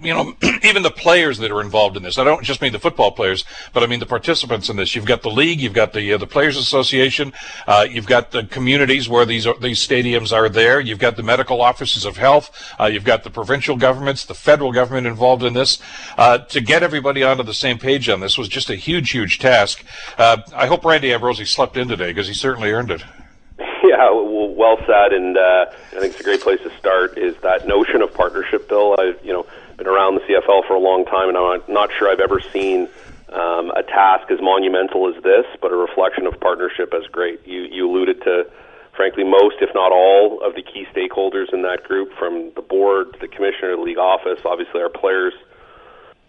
[0.00, 2.78] you know, even the players that are involved in this, I don't just mean the
[2.78, 4.94] football players, but I mean the participants in this.
[4.94, 7.32] You've got the league, you've got the uh, the players association,
[7.66, 11.22] uh, you've got the communities where these are, these stadiums are there, you've got the
[11.22, 15.54] medical offices of health, uh, you've got the provincial governments, the federal government involved in
[15.54, 15.78] this.
[16.18, 19.38] Uh, to get everybody onto the same page on this was just a huge, huge
[19.38, 19.84] task.
[20.18, 23.02] Uh, I hope Randy Ambrosie slept in today because he certainly earned it.
[23.96, 27.16] Yeah, well said, and uh, I think it's a great place to start.
[27.16, 28.94] Is that notion of partnership, Bill?
[28.98, 29.46] I've you know
[29.78, 32.88] been around the CFL for a long time, and I'm not sure I've ever seen
[33.32, 37.46] um, a task as monumental as this, but a reflection of partnership as great.
[37.46, 38.44] You you alluded to,
[38.94, 43.16] frankly, most, if not all, of the key stakeholders in that group, from the board,
[43.22, 45.32] the commissioner, the league office, obviously our players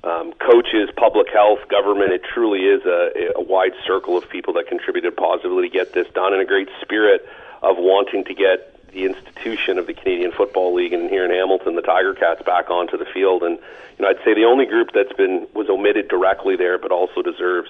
[0.06, 2.14] um, coaches, public health, government.
[2.14, 6.08] It truly is a, a wide circle of people that contributed positively to get this
[6.14, 7.28] done in a great spirit
[7.62, 11.76] of wanting to get the institution of the Canadian Football League and here in Hamilton,
[11.76, 13.44] the Tiger Cats back onto the field.
[13.44, 13.60] And
[13.98, 17.22] you know, I'd say the only group that's been was omitted directly there, but also
[17.22, 17.70] deserves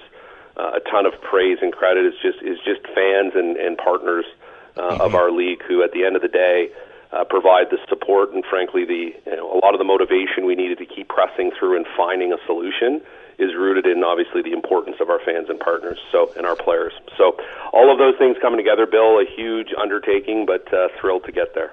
[0.56, 4.24] uh, a ton of praise and credit is just is just fans and, and partners
[4.76, 5.00] uh, mm-hmm.
[5.00, 6.70] of our league who, at the end of the day,
[7.12, 10.54] uh, provide the support and, frankly, the you know, a lot of the motivation we
[10.54, 13.00] needed to keep pressing through and finding a solution
[13.38, 16.92] is rooted in obviously the importance of our fans and partners, so and our players.
[17.16, 17.36] So
[17.72, 21.54] all of those things coming together, Bill, a huge undertaking, but uh, thrilled to get
[21.54, 21.72] there.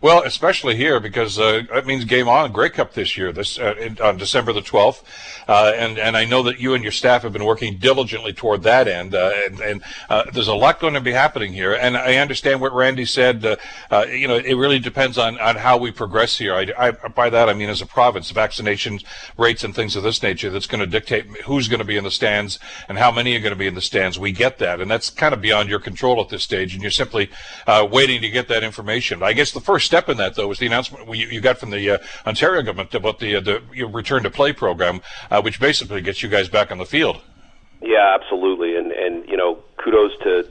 [0.00, 3.74] Well, especially here because uh, that means game on Grey Cup this year, this uh,
[3.80, 5.02] in, on December the twelfth,
[5.48, 8.62] uh, and and I know that you and your staff have been working diligently toward
[8.64, 11.72] that end, uh, and, and uh, there's a lot going to be happening here.
[11.74, 13.44] And I understand what Randy said.
[13.90, 16.54] Uh, you know, it really depends on, on how we progress here.
[16.54, 19.00] I, I, by that I mean as a province, vaccination
[19.38, 22.04] rates and things of this nature that's going to dictate who's going to be in
[22.04, 22.58] the stands
[22.88, 24.18] and how many are going to be in the stands.
[24.18, 26.90] We get that, and that's kind of beyond your control at this stage, and you're
[26.90, 27.30] simply
[27.66, 29.22] waiting to get that information.
[29.22, 31.70] I guess the first step in that, though, was the announcement you, you got from
[31.70, 35.00] the uh, Ontario government about the uh, the return to play program,
[35.30, 37.20] uh, which basically gets you guys back on the field.
[37.80, 40.48] Yeah, absolutely, and and you know, kudos to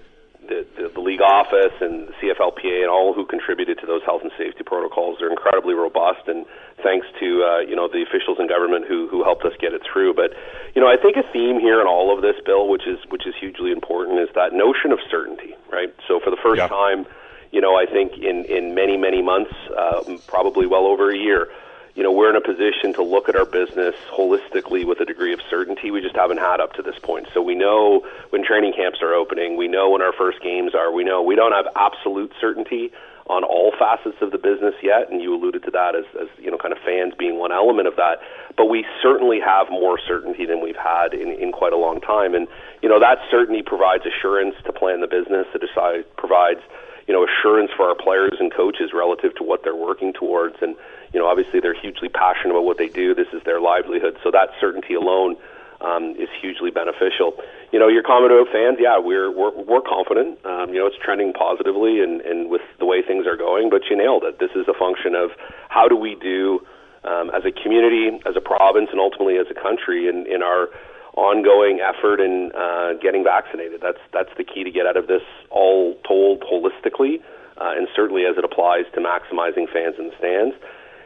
[0.47, 4.21] the, the, the league office and the CFLPA and all who contributed to those health
[4.23, 5.17] and safety protocols.
[5.19, 6.45] They're incredibly robust, and
[6.81, 9.81] thanks to uh, you know the officials in government who who helped us get it
[9.85, 10.13] through.
[10.13, 10.31] But
[10.75, 13.25] you know, I think a theme here in all of this, Bill, which is which
[13.25, 15.93] is hugely important, is that notion of certainty, right?
[16.07, 16.67] So for the first yeah.
[16.67, 17.05] time
[17.53, 21.49] you know, I think in, in many, many months, uh, probably well over a year,
[21.93, 25.31] you know, we're in a position to look at our business holistically with a degree
[25.31, 27.27] of certainty we just haven't had up to this point.
[27.31, 30.91] So we know when training camps are opening, we know when our first games are,
[30.91, 32.91] we know we don't have absolute certainty
[33.27, 36.49] on all facets of the business yet, and you alluded to that as, as you
[36.49, 38.19] know, kind of fans being one element of that.
[38.57, 42.33] But we certainly have more certainty than we've had in, in quite a long time,
[42.33, 42.47] and
[42.81, 45.47] you know that certainty provides assurance to plan the business.
[45.55, 46.59] It decide, provides
[47.07, 50.55] you know assurance for our players and coaches relative to what they're working towards.
[50.61, 50.75] And
[51.13, 53.13] you know obviously they're hugely passionate about what they do.
[53.13, 54.17] This is their livelihood.
[54.23, 55.35] So that certainty alone
[55.81, 57.35] um, is hugely beneficial.
[57.71, 60.39] You know your comment about fans yeah we're we're, we're confident.
[60.45, 63.81] Um, you know it's trending positively and and with the way things are going but
[63.89, 64.39] you nailed it.
[64.39, 65.31] This is a function of
[65.69, 66.65] how do we do
[67.03, 70.69] um, as a community as a province and ultimately as a country in in our
[71.15, 73.81] ongoing effort in uh, getting vaccinated.
[73.81, 77.21] That's that's the key to get out of this all told holistically,
[77.57, 80.55] uh, and certainly as it applies to maximizing fans in the stands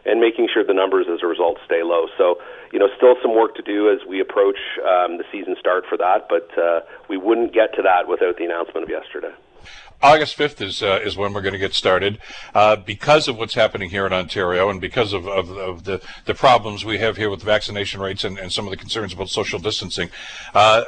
[0.06, 2.08] and making sure the numbers as a result stay low.
[2.18, 2.40] So,
[2.72, 5.98] you know, still some work to do as we approach um, the season start for
[5.98, 6.80] that, but uh,
[7.10, 9.36] we wouldn't get to that without the announcement of yesterday.
[10.02, 12.20] August 5th is uh, is when we're going to get started.
[12.54, 16.36] Uh, because of what's happening here in Ontario and because of, of, of, the, the
[16.36, 19.58] problems we have here with vaccination rates and, and some of the concerns about social
[19.58, 20.10] distancing,
[20.54, 20.84] uh,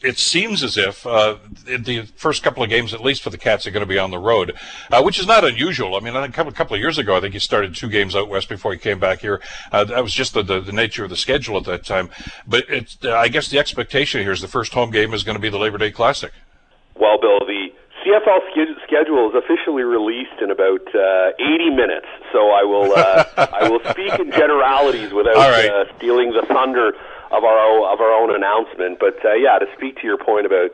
[0.00, 3.66] it seems as if uh, the first couple of games, at least for the Cats,
[3.66, 4.52] are going to be on the road,
[4.92, 5.96] uh, which is not unusual.
[5.96, 8.28] I mean, a couple, couple of years ago, I think he started two games out
[8.28, 9.40] west before he came back here.
[9.72, 12.10] Uh, that was just the, the, the, nature of the schedule at that time.
[12.46, 12.64] But
[13.04, 15.58] I guess the expectation here is the first home game is going to be the
[15.58, 16.32] Labor Day Classic.
[16.94, 17.61] Well, Bill, the
[18.02, 18.40] CFL
[18.82, 23.24] schedule is officially released in about uh, 80 minutes, so I will uh,
[23.62, 25.70] I will speak in generalities without right.
[25.70, 26.94] uh, stealing the thunder
[27.30, 28.98] of our own, of our own announcement.
[28.98, 30.70] But uh, yeah, to speak to your point about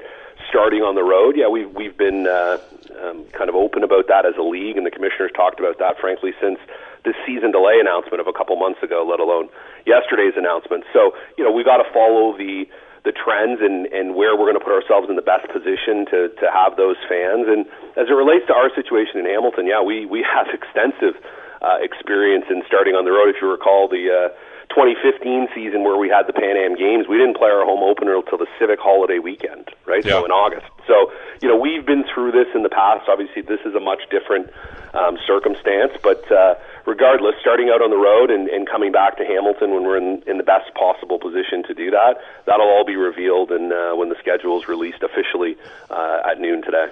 [0.49, 2.59] starting on the road, yeah, we've we've been uh,
[3.05, 6.01] um, kind of open about that as a league, and the commissioners talked about that,
[6.01, 6.59] frankly, since
[7.05, 9.49] the season delay announcement of a couple months ago, let alone
[9.85, 10.85] yesterday's announcement.
[10.93, 12.65] So you know, we got to follow the
[13.09, 16.29] the trends and, and where we're going to put ourselves in the best position to,
[16.37, 17.49] to have those fans.
[17.49, 17.65] And
[17.97, 21.17] as it relates to our situation in Hamilton, yeah, we, we have extensive
[21.65, 23.33] uh, experience in starting on the road.
[23.33, 27.17] If you recall the uh, 2015 season where we had the Pan Am Games, we
[27.17, 30.05] didn't play our home opener until the Civic Holiday weekend, right?
[30.05, 30.21] Yeah.
[30.21, 30.69] So in August.
[30.85, 31.09] So,
[31.41, 33.09] you know, we've been through this in the past.
[33.09, 34.53] Obviously, this is a much different
[34.93, 39.25] um, circumstance, but uh, regardless, starting out on the road and, and coming back to
[39.25, 42.17] Hamilton when we're in, in the best possible position to do that,
[42.47, 45.57] that'll all be revealed and uh, when the schedule is released officially
[45.91, 46.87] uh, at noon today.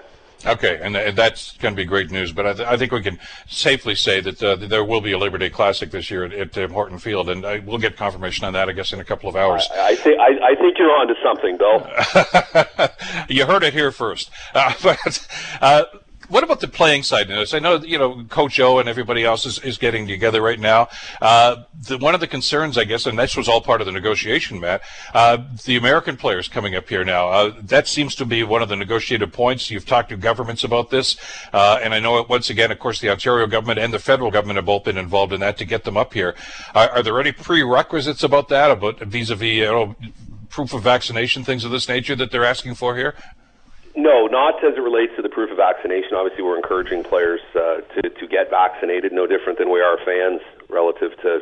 [0.44, 2.30] Okay, and, and that's going to be great news.
[2.30, 3.18] But I, th- I think we can
[3.48, 6.58] safely say that, uh, there will be a Labor Day Classic this year at, at
[6.58, 9.30] uh, Horton Field, and I, we'll get confirmation on that, I guess, in a couple
[9.30, 9.66] of hours.
[9.72, 13.26] I, I think I, I, think you're on to something, Bill.
[13.34, 14.30] you heard it here first.
[14.54, 15.26] Uh, but
[15.62, 15.84] uh,
[16.28, 17.54] what about the playing side of this?
[17.54, 20.88] I know you know Coach O and everybody else is, is getting together right now.
[21.20, 23.92] Uh, the, one of the concerns, I guess, and this was all part of the
[23.92, 24.82] negotiation, Matt.
[25.14, 27.28] Uh, the American players coming up here now.
[27.28, 29.70] Uh, that seems to be one of the negotiated points.
[29.70, 31.16] You've talked to governments about this,
[31.52, 34.30] uh, and I know it, once again, of course, the Ontario government and the federal
[34.30, 36.34] government have both been involved in that to get them up here.
[36.74, 39.96] are there any prerequisites about that, about vis-a-vis you know,
[40.48, 43.14] proof of vaccination, things of this nature that they're asking for here?
[43.96, 46.14] No, not as it relates to the proof vaccination.
[46.14, 49.12] Obviously, we're encouraging players uh, to to get vaccinated.
[49.12, 51.40] No different than we are fans relative to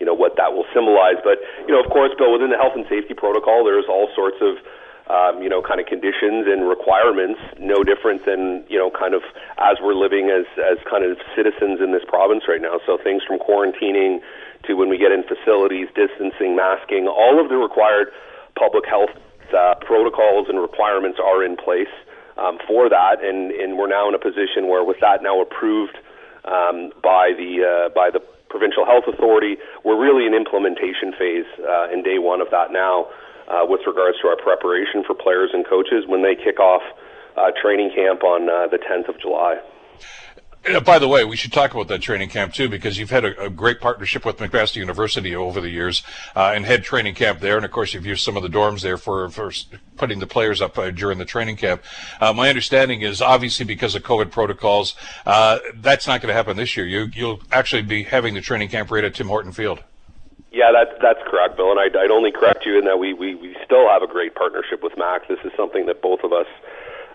[0.00, 1.20] you know what that will symbolize.
[1.24, 4.38] But you know, of course, Bill, within the health and safety protocol, there's all sorts
[4.40, 4.56] of
[5.08, 7.40] um, you know kind of conditions and requirements.
[7.58, 9.22] No different than you know kind of
[9.58, 12.80] as we're living as as kind of citizens in this province right now.
[12.84, 14.20] So things from quarantining
[14.64, 18.12] to when we get in facilities, distancing, masking, all of the required
[18.58, 19.12] public health
[19.54, 21.92] uh, protocols and requirements are in place
[22.36, 25.96] um, for that, and, and we're now in a position where, with that now approved
[26.44, 31.92] um, by the uh, by the provincial health authority, we're really in implementation phase uh,
[31.92, 33.08] in day one of that now,
[33.48, 36.82] uh, with regards to our preparation for players and coaches when they kick off
[37.36, 39.60] uh, training camp on uh, the 10th of July.
[40.68, 43.24] Uh, by the way, we should talk about that training camp too, because you've had
[43.24, 46.02] a, a great partnership with McMaster University over the years,
[46.34, 48.82] uh, and had training camp there, and of course you've used some of the dorms
[48.82, 49.52] there for for
[49.96, 51.82] putting the players up uh, during the training camp.
[52.20, 54.94] Uh, my understanding is obviously because of COVID protocols,
[55.24, 56.86] uh, that's not going to happen this year.
[56.86, 59.82] You you'll actually be having the training camp right at Tim Horton Field.
[60.50, 63.34] Yeah, that's that's correct, Bill, and I'd, I'd only correct you in that we, we
[63.34, 65.28] we still have a great partnership with Max.
[65.28, 66.46] This is something that both of us,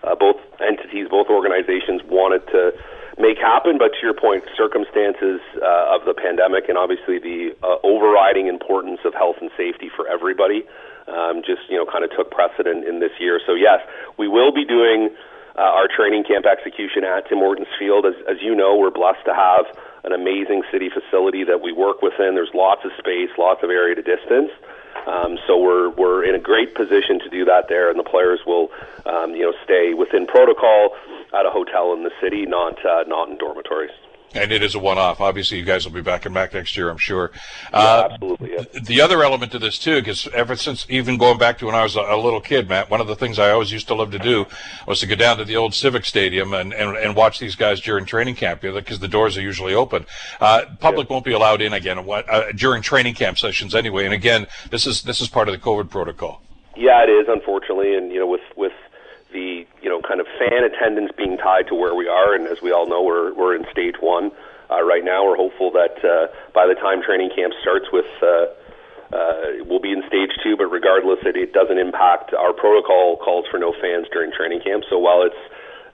[0.04, 2.72] uh, both entities, both organizations wanted to
[3.18, 3.78] make happen.
[3.78, 9.00] But to your point, circumstances uh, of the pandemic and obviously the uh, overriding importance
[9.04, 10.64] of health and safety for everybody
[11.08, 13.40] um, just you know kind of took precedent in this year.
[13.46, 13.80] So yes,
[14.18, 15.10] we will be doing
[15.56, 18.06] uh, our training camp execution at Tim Hortons Field.
[18.06, 19.66] As, as you know, we're blessed to have
[20.04, 22.34] an amazing city facility that we work within.
[22.34, 24.50] There's lots of space, lots of area to distance.
[25.06, 28.40] Um, so we're we're in a great position to do that there, and the players
[28.46, 28.70] will,
[29.06, 30.94] um, you know, stay within protocol
[31.34, 33.92] at a hotel in the city, not uh, not in dormitories.
[34.34, 35.20] And it is a one-off.
[35.20, 37.30] Obviously, you guys will be back and back next year, I'm sure.
[37.70, 38.52] Yeah, uh, absolutely.
[38.52, 38.80] Yeah.
[38.80, 41.82] The other element to this too, because ever since even going back to when I
[41.82, 44.10] was a, a, little kid, Matt, one of the things I always used to love
[44.12, 44.46] to do
[44.86, 47.80] was to go down to the old Civic Stadium and, and, and watch these guys
[47.80, 50.06] during training camp, because the doors are usually open.
[50.40, 51.12] Uh, public yeah.
[51.12, 54.06] won't be allowed in again uh, during training camp sessions anyway.
[54.06, 56.40] And again, this is this is part of the COVID protocol.
[56.74, 58.72] Yeah, it is unfortunately, and you know, with with
[59.32, 62.60] the you know kind of fan attendance being tied to where we are, and as
[62.60, 64.30] we all know, we're we're in stage one
[64.68, 65.24] uh, right now.
[65.24, 68.52] We're hopeful that uh, by the time training camp starts, with uh,
[69.08, 73.16] uh, we'll be in stage two, but regardless, it, it doesn't impact our protocol.
[73.16, 74.84] Calls for no fans during training camp.
[74.92, 75.42] So while it's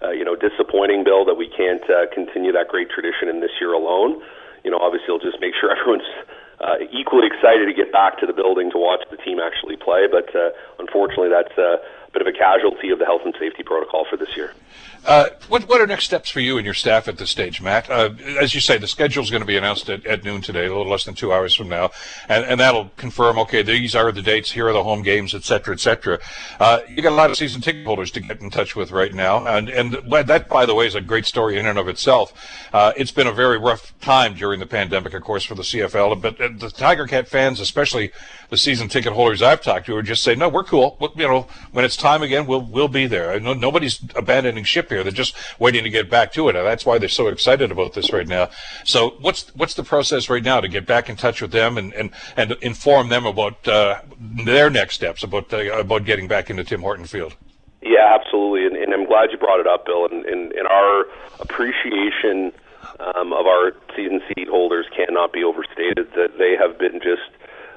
[0.03, 3.55] uh, you know disappointing, Bill, that we can't uh, continue that great tradition in this
[3.63, 4.19] year alone,
[4.67, 6.11] you know obviously it'll just make sure everyone's
[6.59, 10.11] uh, equally excited to get back to the building to watch the team actually play.
[10.11, 10.51] But uh,
[10.83, 11.79] unfortunately, that's uh,
[12.13, 14.53] bit of a casualty of the health and safety protocol for this year.
[15.07, 17.89] Uh, what, what are next steps for you and your staff at this stage, Matt?
[17.89, 20.67] Uh, as you say, the schedule is going to be announced at, at, noon today,
[20.67, 21.91] a little less than two hours from now,
[22.29, 25.45] and, and that'll confirm, okay, these are the dates, here are the home games, et
[25.45, 26.19] cetera, et cetera.
[26.59, 29.15] Uh, you got a lot of season ticket holders to get in touch with right
[29.15, 32.33] now, and, and that, by the way, is a great story in and of itself.
[32.73, 36.21] Uh, it's been a very rough time during the pandemic, of course, for the CFL,
[36.21, 38.11] but uh, the Tiger Cat fans, especially
[38.51, 40.99] the season ticket holders I've talked to, are just saying, no, we're cool.
[41.17, 43.39] You know, when it's time again, we'll we'll be there.
[43.41, 45.03] No, nobody's abandoning ship here.
[45.03, 46.57] They're just waiting to get back to it.
[46.57, 48.51] And that's why they're so excited about this right now.
[48.85, 51.93] So what's what's the process right now to get back in touch with them and
[51.95, 56.65] and, and inform them about uh, their next steps about uh, about getting back into
[56.65, 57.37] Tim Horton Field?
[57.83, 60.07] Yeah, absolutely, and, and I'm glad you brought it up, Bill.
[60.07, 61.07] And, and, and our
[61.41, 62.53] appreciation
[62.99, 66.11] um, of our season seat holders cannot be overstated.
[66.15, 67.31] That they have been just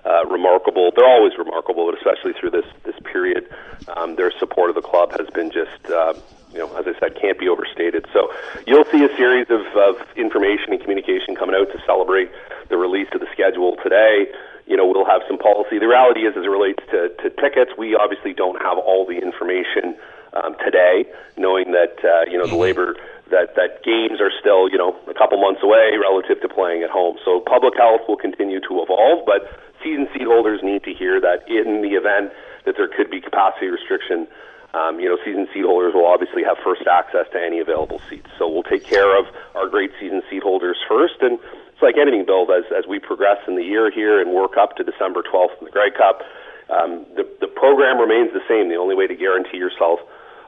[0.05, 0.91] uh, remarkable.
[0.95, 3.49] They're always remarkable, but especially through this this period,
[3.95, 5.85] um, their support of the club has been just.
[5.89, 6.13] Uh,
[6.51, 8.05] you know, as I said, can't be overstated.
[8.11, 8.27] So
[8.67, 12.29] you'll see a series of, of information and communication coming out to celebrate
[12.67, 14.27] the release of the schedule today.
[14.67, 15.79] You know, we'll have some policy.
[15.79, 19.15] The reality is, as it relates to, to tickets, we obviously don't have all the
[19.15, 19.95] information
[20.33, 21.05] um, today,
[21.37, 22.71] knowing that uh, you know the mm-hmm.
[22.71, 22.95] labor
[23.29, 26.89] that that games are still you know a couple months away relative to playing at
[26.89, 27.17] home.
[27.25, 29.47] So public health will continue to evolve, but
[29.83, 32.31] season seat holders need to hear that in the event
[32.65, 34.27] that there could be capacity restriction,
[34.73, 38.29] um, you know, season seat holders will obviously have first access to any available seats.
[38.39, 39.25] So we'll take care of
[39.55, 41.39] our great season seat holders first, and
[41.73, 42.47] it's like anything, Bill.
[42.51, 45.65] As as we progress in the year here and work up to December 12th in
[45.65, 46.23] the Grey Cup,
[46.69, 48.69] um, the the program remains the same.
[48.69, 49.99] The only way to guarantee yourself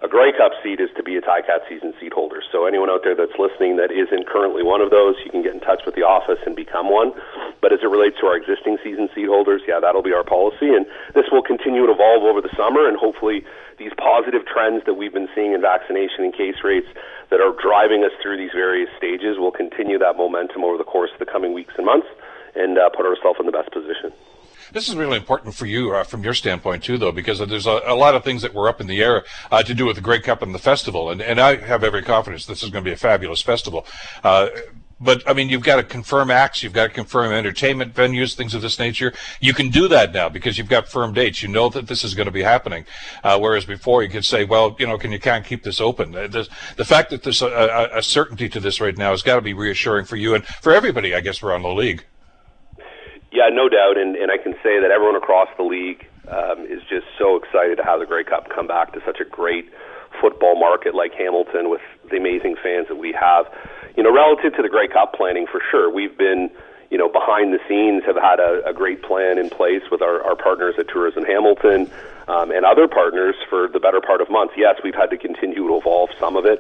[0.04, 2.44] a Grey Cup seat is to be a Ticats season seat holder.
[2.52, 5.56] So anyone out there that's listening that isn't currently one of those, you can get
[5.56, 7.16] in touch with the office and become one.
[7.64, 10.76] But as it relates to our existing season seat holders, yeah, that'll be our policy,
[10.76, 10.86] and
[11.16, 13.48] this will continue to evolve over the summer, and hopefully
[13.80, 16.92] these positive trends that we've been seeing in vaccination and case rates
[17.32, 21.12] that are driving us through these various stages will continue that momentum over the course
[21.16, 22.08] of the coming weeks and months,
[22.54, 24.12] and uh, put ourselves in the best position.
[24.74, 27.80] This is really important for you uh, from your standpoint too, though, because there's a,
[27.86, 30.02] a, lot of things that were up in the air uh, to do with the
[30.02, 32.90] Grey Cup and the festival, and, and I have every confidence this is going to
[32.90, 33.86] be a fabulous festival.
[34.22, 34.50] Uh,
[35.04, 38.54] but I mean, you've got to confirm acts, you've got to confirm entertainment venues, things
[38.54, 39.14] of this nature.
[39.40, 41.44] You can do that now because you've got firm dates.
[41.44, 42.86] You know that this is going to be happening.
[43.24, 46.16] Uh, whereas before, you could say, well, you know, can you can't keep this open?
[46.16, 49.42] Uh, the, fact that there's a, a, certainty to this right now has got to
[49.42, 52.06] be reassuring for you and for everybody, I guess, around the league.
[53.32, 56.82] Yeah, no doubt, and, and I can say that everyone across the league um, is
[56.88, 59.72] just so excited to have the Grey Cup come back to such a great
[60.22, 63.46] football market like Hamilton with the amazing fans that we have.
[63.96, 66.50] You know, relative to the Grey Cup planning, for sure, we've been,
[66.90, 70.24] you know, behind the scenes have had a, a great plan in place with our,
[70.24, 71.92] our partners at Tourism Hamilton
[72.28, 74.54] um, and other partners for the better part of months.
[74.58, 76.60] Yes, we've had to continue to evolve some of it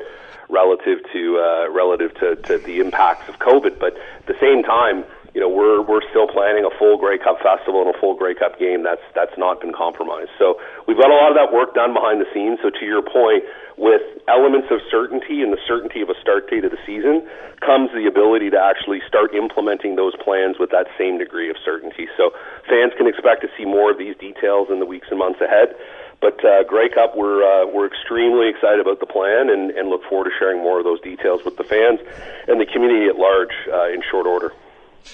[0.49, 5.03] relative to uh, relative to, to the impacts of COVID, but at the same time
[5.33, 8.35] you know, we're we're still planning a full Grey Cup festival and a full Grey
[8.37, 8.83] Cup game.
[8.85, 10.29] That's that's not been compromised.
[10.37, 12.61] So we've got a lot of that work done behind the scenes.
[12.61, 13.41] So to your point,
[13.77, 17.25] with elements of certainty and the certainty of a start date of the season
[17.65, 22.05] comes the ability to actually start implementing those plans with that same degree of certainty.
[22.15, 22.29] So
[22.69, 25.73] fans can expect to see more of these details in the weeks and months ahead.
[26.21, 30.05] But uh, Grey Cup, we're uh, we're extremely excited about the plan and, and look
[30.05, 31.99] forward to sharing more of those details with the fans
[32.47, 34.53] and the community at large uh, in short order.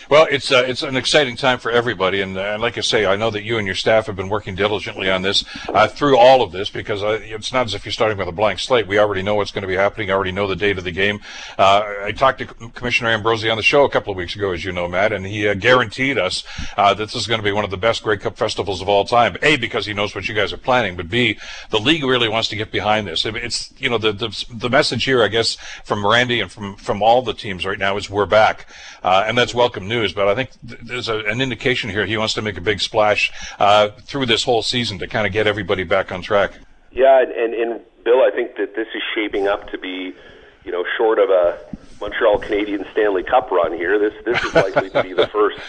[0.09, 3.15] Well, it's uh, it's an exciting time for everybody, and, uh, like I say, I
[3.15, 6.41] know that you and your staff have been working diligently on this uh, through all
[6.41, 8.87] of this because uh, it's not as if you're starting with a blank slate.
[8.87, 10.09] We already know what's going to be happening.
[10.09, 11.19] I already know the date of the game.
[11.57, 14.63] Uh, I talked to Commissioner Ambrosie on the show a couple of weeks ago, as
[14.63, 16.43] you know, Matt, and he uh, guaranteed us
[16.75, 19.05] that this is going to be one of the best Grey Cup festivals of all
[19.05, 19.37] time.
[19.41, 21.37] A because he knows what you guys are planning, but B
[21.69, 23.25] the league really wants to get behind this.
[23.25, 27.01] It's you know the the, the message here, I guess, from Randy and from from
[27.01, 28.65] all the teams right now is we're back,
[29.03, 32.17] and that's welcome welcome news, but I think th- there's a, an indication here he
[32.17, 35.47] wants to make a big splash uh, through this whole season to kind of get
[35.47, 36.51] everybody back on track.
[36.91, 40.13] Yeah, and, and Bill, I think that this is shaping up to be,
[40.65, 41.59] you know, short of a
[42.01, 43.97] Montreal Canadian Stanley Cup run here.
[43.97, 45.59] This this is likely to be the first,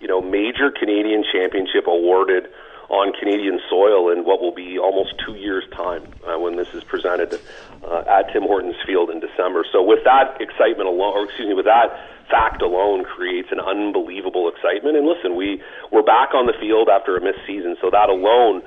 [0.00, 2.48] you know, major Canadian championship awarded
[2.88, 6.84] on Canadian soil in what will be almost two years' time uh, when this is
[6.84, 7.40] presented
[7.84, 9.64] uh, at Tim Hortons Field in December.
[9.70, 14.48] So, with that excitement alone, or excuse me, with that fact alone, creates an unbelievable
[14.48, 14.96] excitement.
[14.96, 15.60] And listen, we
[15.92, 18.62] we're back on the field after a missed season, so that alone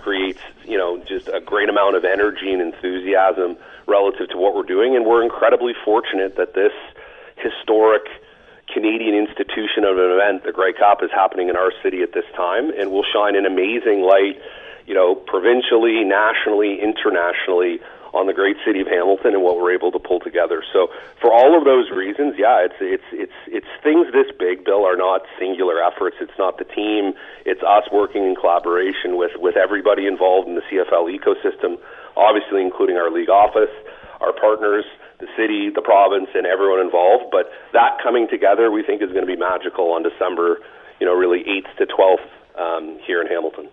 [0.00, 4.64] creates you know just a great amount of energy and enthusiasm relative to what we're
[4.64, 4.96] doing.
[4.96, 6.72] And we're incredibly fortunate that this
[7.36, 8.08] historic
[8.72, 12.24] Canadian institution of an event, the Grey Cup, is happening in our city at this
[12.36, 14.40] time, and will shine an amazing light,
[14.90, 17.78] you know, provincially, nationally, internationally
[18.10, 20.64] on the great city of Hamilton and what we're able to pull together.
[20.66, 20.90] So,
[21.22, 24.98] for all of those reasons, yeah, it's it's it's it's things this big, Bill, are
[24.98, 26.16] not singular efforts.
[26.18, 27.14] It's not the team.
[27.46, 31.78] It's us working in collaboration with with everybody involved in the CFL ecosystem,
[32.18, 33.70] obviously including our league office,
[34.18, 34.84] our partners,
[35.22, 37.30] the city, the province, and everyone involved.
[37.30, 37.46] But
[37.78, 40.58] that coming together, we think, is going to be magical on December,
[40.98, 42.26] you know, really 8th to 12th
[42.58, 43.70] um, here in Hamilton.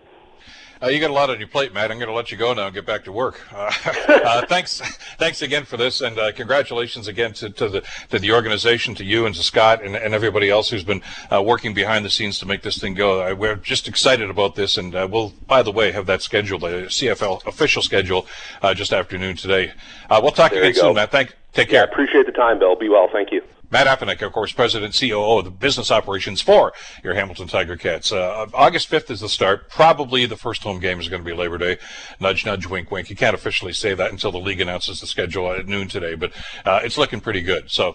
[0.80, 1.90] Uh, you got a lot on your plate, Matt.
[1.90, 3.40] I'm going to let you go now and get back to work.
[3.52, 3.72] Uh,
[4.08, 4.80] uh, thanks,
[5.18, 9.04] thanks again for this, and uh, congratulations again to, to, the to the organization, to
[9.04, 11.02] you and to Scott and, and everybody else who's been
[11.32, 13.34] uh, working behind the scenes to make this thing go.
[13.34, 16.86] we're just excited about this, and uh, we'll, by the way, have that scheduled, the
[16.86, 18.26] CFL official schedule,
[18.74, 19.72] just afternoon today.
[20.10, 21.10] we'll talk there again soon, Matt.
[21.10, 21.80] Thank, take care.
[21.80, 22.76] Yeah, appreciate the time, Bill.
[22.76, 23.08] Be well.
[23.12, 23.42] Thank you.
[23.70, 26.72] Matt Afinec, of course, President COO of the business operations for
[27.04, 28.12] your Hamilton Tiger Cats.
[28.12, 29.68] Uh, August 5th is the start.
[29.68, 31.78] Probably the first home game is going to be Labor Day.
[32.18, 33.10] Nudge, nudge, wink, wink.
[33.10, 36.32] You can't officially say that until the league announces the schedule at noon today, but
[36.64, 37.70] uh, it's looking pretty good.
[37.70, 37.94] So